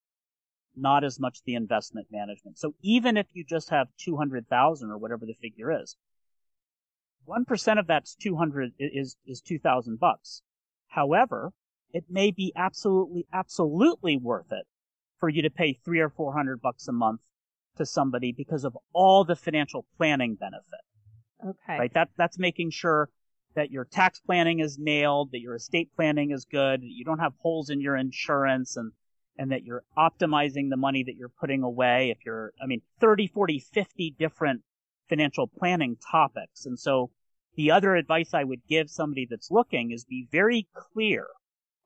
not 0.75 1.03
as 1.03 1.19
much 1.19 1.43
the 1.43 1.55
investment 1.55 2.07
management. 2.11 2.57
So 2.57 2.75
even 2.81 3.17
if 3.17 3.27
you 3.33 3.43
just 3.43 3.69
have 3.69 3.87
200,000 3.97 4.89
or 4.89 4.97
whatever 4.97 5.25
the 5.25 5.35
figure 5.41 5.81
is, 5.81 5.95
1% 7.27 7.79
of 7.79 7.87
that's 7.87 8.15
200 8.15 8.71
is, 8.79 9.15
is 9.25 9.41
2,000 9.41 9.99
bucks. 9.99 10.41
However, 10.89 11.53
it 11.93 12.05
may 12.09 12.31
be 12.31 12.51
absolutely, 12.55 13.25
absolutely 13.33 14.17
worth 14.17 14.51
it 14.51 14.67
for 15.19 15.29
you 15.29 15.41
to 15.41 15.49
pay 15.49 15.73
three 15.73 15.99
or 15.99 16.09
400 16.09 16.61
bucks 16.61 16.87
a 16.87 16.91
month 16.91 17.21
to 17.77 17.85
somebody 17.85 18.31
because 18.31 18.63
of 18.63 18.77
all 18.93 19.23
the 19.23 19.35
financial 19.35 19.85
planning 19.97 20.35
benefit. 20.35 20.81
Okay. 21.45 21.79
Right? 21.79 21.93
That, 21.93 22.09
that's 22.17 22.37
making 22.37 22.71
sure 22.71 23.09
that 23.55 23.71
your 23.71 23.85
tax 23.85 24.19
planning 24.19 24.59
is 24.59 24.77
nailed, 24.77 25.31
that 25.31 25.39
your 25.39 25.55
estate 25.55 25.89
planning 25.95 26.31
is 26.31 26.45
good, 26.45 26.81
that 26.81 26.87
you 26.87 27.05
don't 27.05 27.19
have 27.19 27.33
holes 27.39 27.69
in 27.69 27.81
your 27.81 27.95
insurance 27.95 28.77
and 28.77 28.91
and 29.39 29.53
that 29.53 29.63
you're 29.63 29.83
optimizing 29.97 30.69
the 30.69 30.75
money 30.75 31.01
that 31.01 31.15
you're 31.15 31.31
putting 31.39 31.63
away. 31.63 32.09
If 32.09 32.25
you're, 32.25 32.51
I 32.61 32.65
mean, 32.65 32.81
30, 32.99 33.27
40, 33.27 33.59
50 33.59 34.15
different 34.19 34.61
financial 35.07 35.47
planning 35.47 35.95
topics. 36.11 36.65
And 36.65 36.77
so 36.77 37.09
the 37.59 37.71
other 37.71 37.97
advice 37.97 38.33
I 38.33 38.45
would 38.45 38.61
give 38.69 38.89
somebody 38.89 39.27
that's 39.29 39.51
looking 39.51 39.91
is 39.91 40.05
be 40.05 40.29
very 40.31 40.69
clear. 40.73 41.27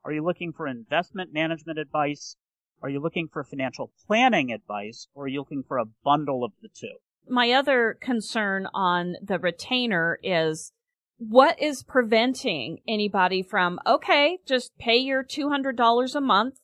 Are 0.06 0.12
you 0.12 0.24
looking 0.24 0.54
for 0.54 0.68
investment 0.68 1.34
management 1.34 1.80
advice? 1.80 2.36
Are 2.84 2.90
you 2.90 3.00
looking 3.00 3.28
for 3.28 3.44
financial 3.44 3.92
planning 4.06 4.52
advice? 4.52 5.08
Or 5.16 5.24
are 5.24 5.28
you 5.28 5.40
looking 5.40 5.64
for 5.68 5.80
a 5.80 5.88
bundle 6.04 6.44
of 6.44 6.52
the 6.62 6.70
two? 6.72 6.94
My 7.28 7.52
other 7.54 7.98
concern 8.00 8.68
on 8.72 9.16
the 9.20 9.40
retainer 9.40 10.20
is 10.22 10.74
what 11.18 11.60
is 11.60 11.82
preventing 11.82 12.82
anybody 12.88 13.42
from, 13.42 13.80
okay, 13.88 14.38
just 14.46 14.78
pay 14.78 14.98
your 14.98 15.24
$200 15.24 16.16
a 16.16 16.22
month 16.22 16.60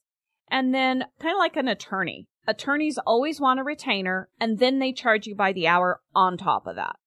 and 0.52 0.72
then 0.72 1.06
kind 1.20 1.34
of 1.34 1.40
like 1.40 1.56
an 1.56 1.68
attorney. 1.68 2.28
Attorneys 2.46 3.00
always 3.08 3.42
want 3.42 3.60
a 3.60 3.64
retainer 3.64 4.30
and 4.40 4.60
then 4.60 4.78
they 4.78 4.94
charge 4.94 5.26
you 5.26 5.34
by 5.34 5.52
the 5.52 5.68
hour 5.68 6.00
on 6.14 6.38
top 6.38 6.68
of 6.68 6.76
that. 6.76 6.98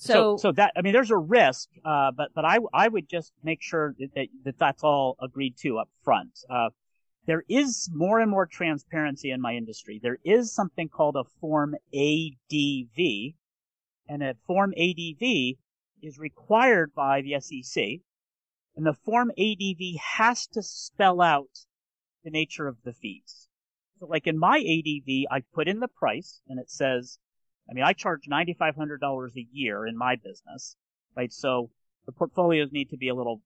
So, 0.00 0.36
so, 0.36 0.52
that, 0.52 0.72
I 0.76 0.82
mean, 0.82 0.92
there's 0.92 1.10
a 1.10 1.16
risk, 1.18 1.68
uh, 1.84 2.12
but, 2.16 2.28
but 2.32 2.44
I, 2.44 2.58
I 2.72 2.86
would 2.86 3.08
just 3.08 3.32
make 3.42 3.60
sure 3.60 3.96
that, 3.98 4.14
that, 4.14 4.28
that 4.44 4.58
that's 4.58 4.84
all 4.84 5.16
agreed 5.20 5.56
to 5.58 5.78
up 5.78 5.88
front. 6.04 6.38
Uh, 6.48 6.68
there 7.26 7.42
is 7.48 7.90
more 7.92 8.20
and 8.20 8.30
more 8.30 8.46
transparency 8.46 9.32
in 9.32 9.40
my 9.40 9.54
industry. 9.54 9.98
There 10.00 10.18
is 10.24 10.54
something 10.54 10.88
called 10.88 11.16
a 11.16 11.24
Form 11.40 11.74
ADV, 11.92 13.34
and 14.08 14.22
a 14.22 14.34
Form 14.46 14.72
ADV 14.78 15.56
is 16.00 16.18
required 16.18 16.94
by 16.94 17.20
the 17.20 17.40
SEC, 17.40 17.84
and 18.76 18.86
the 18.86 18.96
Form 19.04 19.32
ADV 19.36 20.00
has 20.00 20.46
to 20.46 20.62
spell 20.62 21.20
out 21.20 21.66
the 22.22 22.30
nature 22.30 22.68
of 22.68 22.76
the 22.84 22.92
fees. 22.92 23.48
So 23.98 24.06
like 24.06 24.26
in 24.28 24.38
my 24.38 24.58
ADV, 24.58 25.26
I 25.30 25.42
put 25.52 25.66
in 25.66 25.80
the 25.80 25.88
price 25.88 26.40
and 26.48 26.60
it 26.60 26.70
says, 26.70 27.18
I 27.70 27.74
mean, 27.74 27.84
I 27.84 27.92
charge 27.92 28.22
$9,500 28.30 29.36
a 29.36 29.46
year 29.52 29.86
in 29.86 29.96
my 29.96 30.16
business, 30.16 30.76
right? 31.16 31.32
So 31.32 31.70
the 32.06 32.12
portfolios 32.12 32.72
need 32.72 32.90
to 32.90 32.96
be 32.96 33.08
a 33.08 33.14
little 33.14 33.42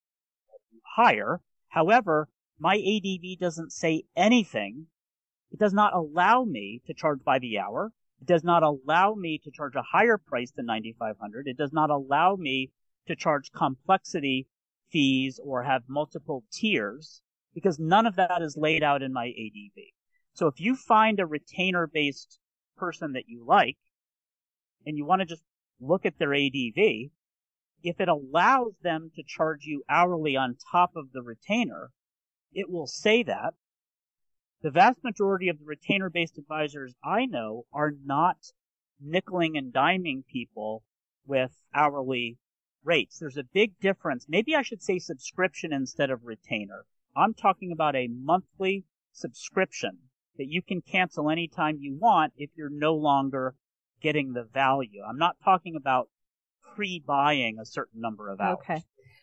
higher. 0.96 1.40
However, 1.68 2.28
my 2.58 2.76
ADV 2.76 3.40
doesn't 3.40 3.72
say 3.72 4.04
anything. 4.14 4.86
It 5.50 5.58
does 5.58 5.72
not 5.72 5.94
allow 5.94 6.44
me 6.44 6.80
to 6.86 6.94
charge 6.94 7.24
by 7.24 7.38
the 7.38 7.58
hour. 7.58 7.92
It 8.20 8.26
does 8.26 8.44
not 8.44 8.62
allow 8.62 9.14
me 9.14 9.40
to 9.42 9.50
charge 9.50 9.74
a 9.74 9.82
higher 9.82 10.16
price 10.16 10.52
than 10.52 10.66
9,500. 10.66 11.48
It 11.48 11.56
does 11.56 11.72
not 11.72 11.90
allow 11.90 12.36
me 12.36 12.70
to 13.08 13.16
charge 13.16 13.50
complexity 13.50 14.46
fees 14.90 15.40
or 15.42 15.64
have 15.64 15.82
multiple 15.88 16.44
tiers 16.52 17.22
because 17.54 17.78
none 17.78 18.06
of 18.06 18.16
that 18.16 18.40
is 18.40 18.56
laid 18.56 18.82
out 18.82 19.02
in 19.02 19.12
my 19.12 19.26
ADV. 19.26 19.84
So 20.34 20.46
if 20.46 20.60
you 20.60 20.76
find 20.76 21.18
a 21.18 21.26
retainer 21.26 21.86
based 21.86 22.38
person 22.76 23.12
that 23.12 23.28
you 23.28 23.44
like 23.44 23.76
and 24.86 24.96
you 24.96 25.04
want 25.04 25.20
to 25.20 25.26
just 25.26 25.44
look 25.80 26.06
at 26.06 26.18
their 26.18 26.34
ADV, 26.34 27.10
if 27.82 28.00
it 28.00 28.08
allows 28.08 28.74
them 28.82 29.10
to 29.16 29.22
charge 29.22 29.64
you 29.64 29.82
hourly 29.88 30.36
on 30.36 30.56
top 30.70 30.94
of 30.94 31.12
the 31.12 31.22
retainer, 31.22 31.90
it 32.52 32.70
will 32.70 32.86
say 32.86 33.22
that. 33.22 33.54
The 34.62 34.70
vast 34.70 35.02
majority 35.02 35.48
of 35.48 35.58
the 35.58 35.64
retainer 35.64 36.08
based 36.08 36.38
advisors 36.38 36.94
I 37.02 37.26
know 37.26 37.66
are 37.72 37.92
not 38.04 38.52
nickeling 39.04 39.58
and 39.58 39.72
diming 39.72 40.24
people 40.26 40.84
with 41.26 41.50
hourly 41.74 42.38
rates. 42.84 43.18
There's 43.18 43.36
a 43.36 43.44
big 43.44 43.78
difference. 43.80 44.26
Maybe 44.28 44.54
I 44.54 44.62
should 44.62 44.82
say 44.82 44.98
subscription 44.98 45.72
instead 45.72 46.10
of 46.10 46.24
retainer. 46.24 46.86
I'm 47.16 47.34
talking 47.34 47.72
about 47.72 47.96
a 47.96 48.08
monthly 48.08 48.84
subscription 49.12 49.98
that 50.38 50.48
you 50.48 50.62
can 50.62 50.80
cancel 50.80 51.28
anytime 51.28 51.78
you 51.80 51.94
want 51.94 52.32
if 52.36 52.50
you're 52.56 52.70
no 52.70 52.94
longer 52.94 53.54
getting 54.02 54.32
the 54.32 54.44
value. 54.44 55.02
I'm 55.06 55.18
not 55.18 55.36
talking 55.44 55.76
about 55.76 56.08
pre-buying 56.74 57.58
a 57.58 57.66
certain 57.66 58.00
number 58.00 58.30
of 58.30 58.40
hours. 58.40 58.58
Okay. 58.62 58.82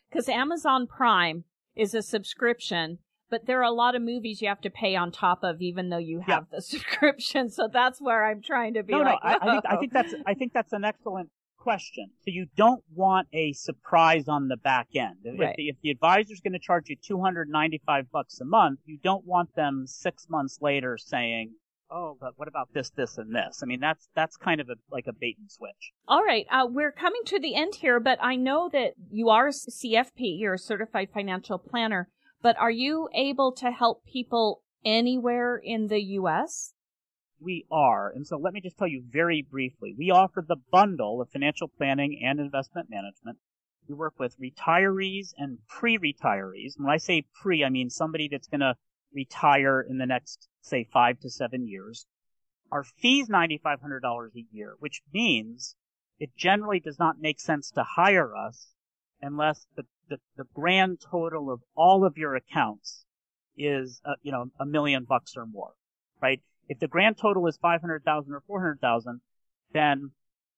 Because 0.09 0.29
Amazon 0.29 0.87
Prime 0.87 1.43
is 1.75 1.93
a 1.93 2.01
subscription, 2.01 2.99
but 3.29 3.45
there 3.45 3.59
are 3.59 3.63
a 3.63 3.71
lot 3.71 3.95
of 3.95 4.01
movies 4.01 4.41
you 4.41 4.47
have 4.47 4.61
to 4.61 4.69
pay 4.69 4.95
on 4.95 5.11
top 5.11 5.43
of, 5.43 5.61
even 5.61 5.89
though 5.89 5.97
you 5.97 6.19
have 6.19 6.47
yeah. 6.51 6.57
the 6.57 6.61
subscription. 6.61 7.49
So 7.49 7.69
that's 7.71 7.99
where 8.01 8.25
I'm 8.25 8.41
trying 8.41 8.73
to 8.75 8.83
be. 8.83 8.93
No, 8.93 8.99
like, 8.99 9.19
no, 9.23 9.29
I, 9.29 9.35
I, 9.35 9.51
think, 9.51 9.63
I 9.65 9.77
think 9.77 9.93
that's 9.93 10.13
I 10.25 10.33
think 10.33 10.53
that's 10.53 10.73
an 10.73 10.83
excellent 10.83 11.29
question. 11.59 12.07
So 12.19 12.31
you 12.31 12.47
don't 12.55 12.83
want 12.93 13.27
a 13.33 13.53
surprise 13.53 14.27
on 14.27 14.47
the 14.47 14.57
back 14.57 14.87
end. 14.95 15.17
Right. 15.25 15.49
If, 15.49 15.55
the, 15.57 15.67
if 15.69 15.75
the 15.83 15.89
advisor's 15.91 16.39
going 16.41 16.53
to 16.53 16.59
charge 16.59 16.89
you 16.89 16.95
295 16.95 18.11
bucks 18.11 18.39
a 18.39 18.45
month, 18.45 18.79
you 18.85 18.97
don't 19.03 19.25
want 19.25 19.53
them 19.55 19.85
six 19.85 20.27
months 20.29 20.59
later 20.61 20.97
saying, 20.97 21.51
oh, 21.91 22.17
but 22.19 22.33
what 22.37 22.47
about 22.47 22.69
this, 22.73 22.89
this, 22.91 23.17
and 23.17 23.33
this? 23.33 23.61
I 23.63 23.65
mean, 23.65 23.79
that's 23.79 24.09
that's 24.15 24.37
kind 24.37 24.61
of 24.61 24.69
a, 24.69 24.75
like 24.91 25.07
a 25.07 25.13
bait 25.13 25.37
and 25.39 25.51
switch. 25.51 25.91
All 26.07 26.23
right, 26.23 26.45
uh, 26.51 26.65
we're 26.69 26.91
coming 26.91 27.21
to 27.25 27.39
the 27.39 27.55
end 27.55 27.75
here, 27.75 27.99
but 27.99 28.19
I 28.21 28.35
know 28.35 28.69
that 28.71 28.93
you 29.09 29.29
are 29.29 29.47
a 29.47 29.51
CFP, 29.51 30.39
you're 30.39 30.55
a 30.55 30.59
certified 30.59 31.09
financial 31.13 31.57
planner. 31.57 32.09
But 32.41 32.57
are 32.57 32.71
you 32.71 33.09
able 33.13 33.51
to 33.53 33.71
help 33.71 34.05
people 34.05 34.61
anywhere 34.85 35.57
in 35.57 35.87
the 35.87 36.01
U.S.? 36.01 36.73
We 37.41 37.65
are, 37.71 38.09
and 38.09 38.25
so 38.25 38.37
let 38.37 38.53
me 38.53 38.61
just 38.61 38.77
tell 38.77 38.87
you 38.87 39.03
very 39.09 39.45
briefly. 39.49 39.93
We 39.97 40.11
offer 40.11 40.43
the 40.45 40.57
bundle 40.71 41.21
of 41.21 41.29
financial 41.29 41.67
planning 41.67 42.21
and 42.23 42.39
investment 42.39 42.89
management. 42.89 43.37
We 43.87 43.95
work 43.95 44.19
with 44.19 44.37
retirees 44.39 45.33
and 45.37 45.57
pre-retirees. 45.67 46.73
When 46.77 46.89
I 46.89 46.97
say 46.97 47.25
pre, 47.41 47.63
I 47.63 47.69
mean 47.69 47.89
somebody 47.89 48.27
that's 48.29 48.47
going 48.47 48.59
to 48.59 48.75
retire 49.13 49.81
in 49.81 49.97
the 49.97 50.05
next, 50.05 50.47
say, 50.61 50.87
five 50.91 51.19
to 51.21 51.29
seven 51.29 51.67
years. 51.67 52.05
Our 52.71 52.83
fee's 52.83 53.29
$9,500 53.29 54.35
a 54.35 54.45
year, 54.51 54.75
which 54.79 55.01
means 55.11 55.75
it 56.19 56.35
generally 56.35 56.79
does 56.79 56.99
not 56.99 57.19
make 57.19 57.39
sense 57.39 57.71
to 57.71 57.83
hire 57.83 58.35
us 58.35 58.73
unless 59.21 59.65
the, 59.75 59.83
the, 60.09 60.19
the 60.37 60.45
grand 60.53 61.01
total 61.01 61.51
of 61.51 61.61
all 61.75 62.05
of 62.05 62.17
your 62.17 62.35
accounts 62.35 63.05
is, 63.57 64.01
uh, 64.05 64.13
you 64.21 64.31
know, 64.31 64.45
a 64.59 64.65
million 64.65 65.05
bucks 65.05 65.33
or 65.35 65.45
more, 65.45 65.73
right? 66.21 66.41
If 66.67 66.79
the 66.79 66.87
grand 66.87 67.17
total 67.17 67.47
is 67.47 67.57
500,000 67.57 68.33
or 68.33 68.41
400,000, 68.47 69.21
then 69.73 70.11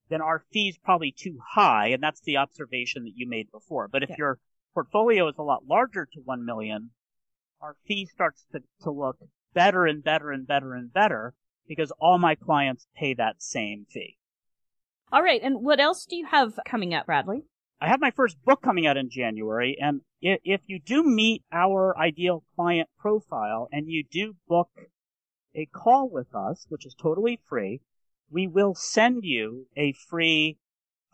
then 0.10 0.22
our 0.22 0.44
fee's 0.52 0.78
probably 0.78 1.14
too 1.18 1.40
high, 1.54 1.88
and 1.88 2.04
that's 2.04 2.20
the 2.20 2.36
observation 2.36 3.06
that 3.06 3.14
you 3.16 3.28
made 3.28 3.50
before. 3.50 3.88
But 3.88 4.04
if 4.04 4.10
yeah. 4.10 4.16
your 4.18 4.40
portfolio 4.74 5.30
is 5.30 5.38
a 5.38 5.44
lot 5.44 5.66
larger 5.66 6.06
to 6.06 6.20
1 6.20 6.46
million, 6.46 6.92
our 7.62 7.76
fee 7.86 8.06
starts 8.06 8.46
to, 8.52 8.62
to 8.84 8.92
look 8.92 9.18
better 9.54 9.86
and 9.86 10.04
better 10.04 10.32
and 10.32 10.48
better 10.48 10.74
and 10.74 10.92
better 10.92 11.34
because 11.68 11.92
all 12.00 12.18
my 12.18 12.36
clients 12.36 12.88
pay 12.96 13.14
that 13.14 13.42
same 13.42 13.86
fee. 13.90 14.18
All 15.12 15.22
right. 15.22 15.42
And 15.44 15.62
what 15.62 15.80
else 15.80 16.06
do 16.06 16.16
you 16.16 16.26
have 16.26 16.60
coming 16.66 16.94
up, 16.94 17.06
Bradley? 17.06 17.44
I 17.80 17.88
have 17.88 18.00
my 18.00 18.12
first 18.12 18.38
book 18.46 18.62
coming 18.62 18.86
out 18.86 18.98
in 18.98 19.10
January. 19.10 19.78
And 19.80 20.02
if 20.22 20.62
you 20.68 20.80
do 20.80 21.04
meet 21.04 21.44
our 21.52 21.98
ideal 21.98 22.44
client 22.56 22.90
profile 23.00 23.68
and 23.72 23.90
you 23.90 24.04
do 24.10 24.36
book 24.48 24.70
a 25.56 25.66
call 25.66 26.10
with 26.10 26.34
us, 26.34 26.66
which 26.70 26.86
is 26.86 26.96
totally 26.96 27.40
free, 27.50 27.82
we 28.30 28.48
will 28.48 28.76
send 28.76 29.24
you 29.24 29.68
a 29.76 29.94
free 29.94 30.58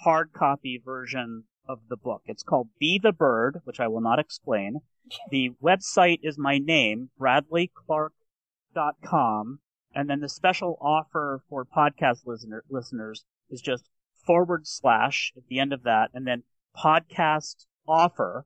hard 0.01 0.31
copy 0.33 0.79
version 0.83 1.45
of 1.67 1.79
the 1.89 1.97
book. 1.97 2.21
It's 2.25 2.43
called 2.43 2.69
Be 2.79 2.99
the 3.01 3.11
Bird, 3.11 3.61
which 3.63 3.79
I 3.79 3.87
will 3.87 4.01
not 4.01 4.19
explain. 4.19 4.81
The 5.29 5.51
website 5.63 6.19
is 6.23 6.37
my 6.37 6.57
name, 6.57 7.09
bradleyclark.com. 7.19 9.59
And 9.93 10.09
then 10.09 10.19
the 10.19 10.29
special 10.29 10.77
offer 10.81 11.43
for 11.49 11.65
podcast 11.65 12.25
listener, 12.25 12.63
listeners 12.69 13.25
is 13.49 13.61
just 13.61 13.89
forward 14.25 14.67
slash 14.67 15.33
at 15.35 15.47
the 15.47 15.59
end 15.59 15.73
of 15.73 15.83
that. 15.83 16.09
And 16.13 16.27
then 16.27 16.43
podcast 16.75 17.65
offer, 17.87 18.45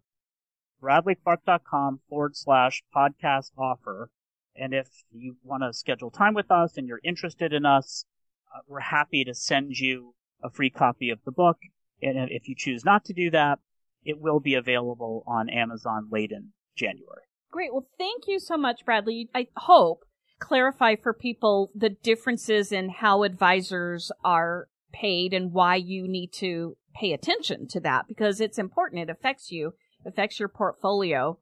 bradleyclark.com 0.82 2.02
forward 2.10 2.36
slash 2.36 2.84
podcast 2.96 3.52
offer. 3.58 4.10
And 4.56 4.74
if 4.74 4.88
you 5.12 5.38
want 5.44 5.64
to 5.64 5.74
schedule 5.74 6.12
time 6.12 6.34
with 6.34 6.52
us 6.52 6.78
and 6.78 6.88
you're 6.88 7.02
interested 7.04 7.54
in 7.54 7.66
us, 7.66 8.06
uh, 8.54 8.60
we're 8.68 8.80
happy 8.80 9.24
to 9.24 9.34
send 9.34 9.80
you 9.80 10.14
a 10.44 10.50
free 10.50 10.70
copy 10.70 11.10
of 11.10 11.20
the 11.26 11.32
book. 11.32 11.58
And 12.02 12.30
if 12.32 12.48
you 12.48 12.56
choose 12.56 12.84
not 12.84 13.06
to 13.06 13.14
do 13.14 13.30
that, 13.32 13.60
it 14.04 14.20
will 14.20 14.40
be 14.40 14.56
available 14.56 15.24
on 15.28 15.50
Amazon 15.50 16.08
late 16.12 16.32
in 16.32 16.50
January. 16.76 17.24
Great. 17.52 17.74
Well, 17.74 17.88
thank 17.98 18.24
you 18.28 18.40
so 18.40 18.58
much, 18.58 18.86
Bradley. 18.86 19.30
I 19.36 19.48
hope 19.58 20.06
clarify 20.40 20.96
for 20.96 21.14
people 21.14 21.70
the 21.76 21.90
differences 21.90 22.72
in 22.72 22.90
how 22.90 23.24
advisors 23.24 24.12
are 24.24 24.68
paid 24.92 25.34
and 25.34 25.54
why 25.54 25.76
you 25.76 26.08
need 26.08 26.34
to 26.34 26.76
pay 26.94 27.14
attention 27.14 27.68
to 27.68 27.80
that 27.80 28.06
because 28.08 28.42
it's 28.42 28.58
important. 28.58 29.02
It 29.02 29.12
affects 29.12 29.52
you, 29.52 29.74
affects 30.06 30.40
your 30.40 30.50
portfolio. 30.50 31.38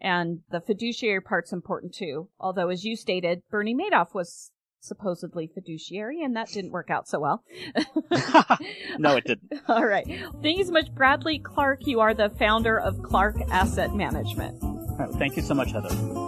And 0.00 0.40
the 0.50 0.60
fiduciary 0.60 1.20
part's 1.20 1.52
important 1.52 1.92
too. 1.92 2.28
Although, 2.38 2.68
as 2.68 2.84
you 2.84 2.96
stated, 2.96 3.42
Bernie 3.50 3.74
Madoff 3.74 4.14
was 4.14 4.52
supposedly 4.80 5.50
fiduciary, 5.52 6.22
and 6.22 6.36
that 6.36 6.48
didn't 6.48 6.72
work 6.72 6.90
out 6.90 7.08
so 7.08 7.20
well. 7.20 7.44
no, 8.98 9.16
it 9.16 9.24
didn't. 9.24 9.52
All 9.68 9.84
right. 9.84 10.06
Thank 10.42 10.58
you 10.58 10.64
so 10.64 10.72
much, 10.72 10.94
Bradley 10.94 11.38
Clark. 11.38 11.86
You 11.86 12.00
are 12.00 12.14
the 12.14 12.30
founder 12.30 12.78
of 12.78 13.02
Clark 13.02 13.36
Asset 13.50 13.94
Management. 13.94 14.60
Thank 15.18 15.36
you 15.36 15.42
so 15.42 15.54
much, 15.54 15.72
Heather. 15.72 16.27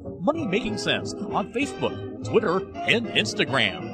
Money 0.21 0.45
Making 0.45 0.77
Sense 0.77 1.15
on 1.15 1.51
Facebook, 1.51 2.23
Twitter, 2.23 2.57
and 2.75 3.07
Instagram. 3.07 3.90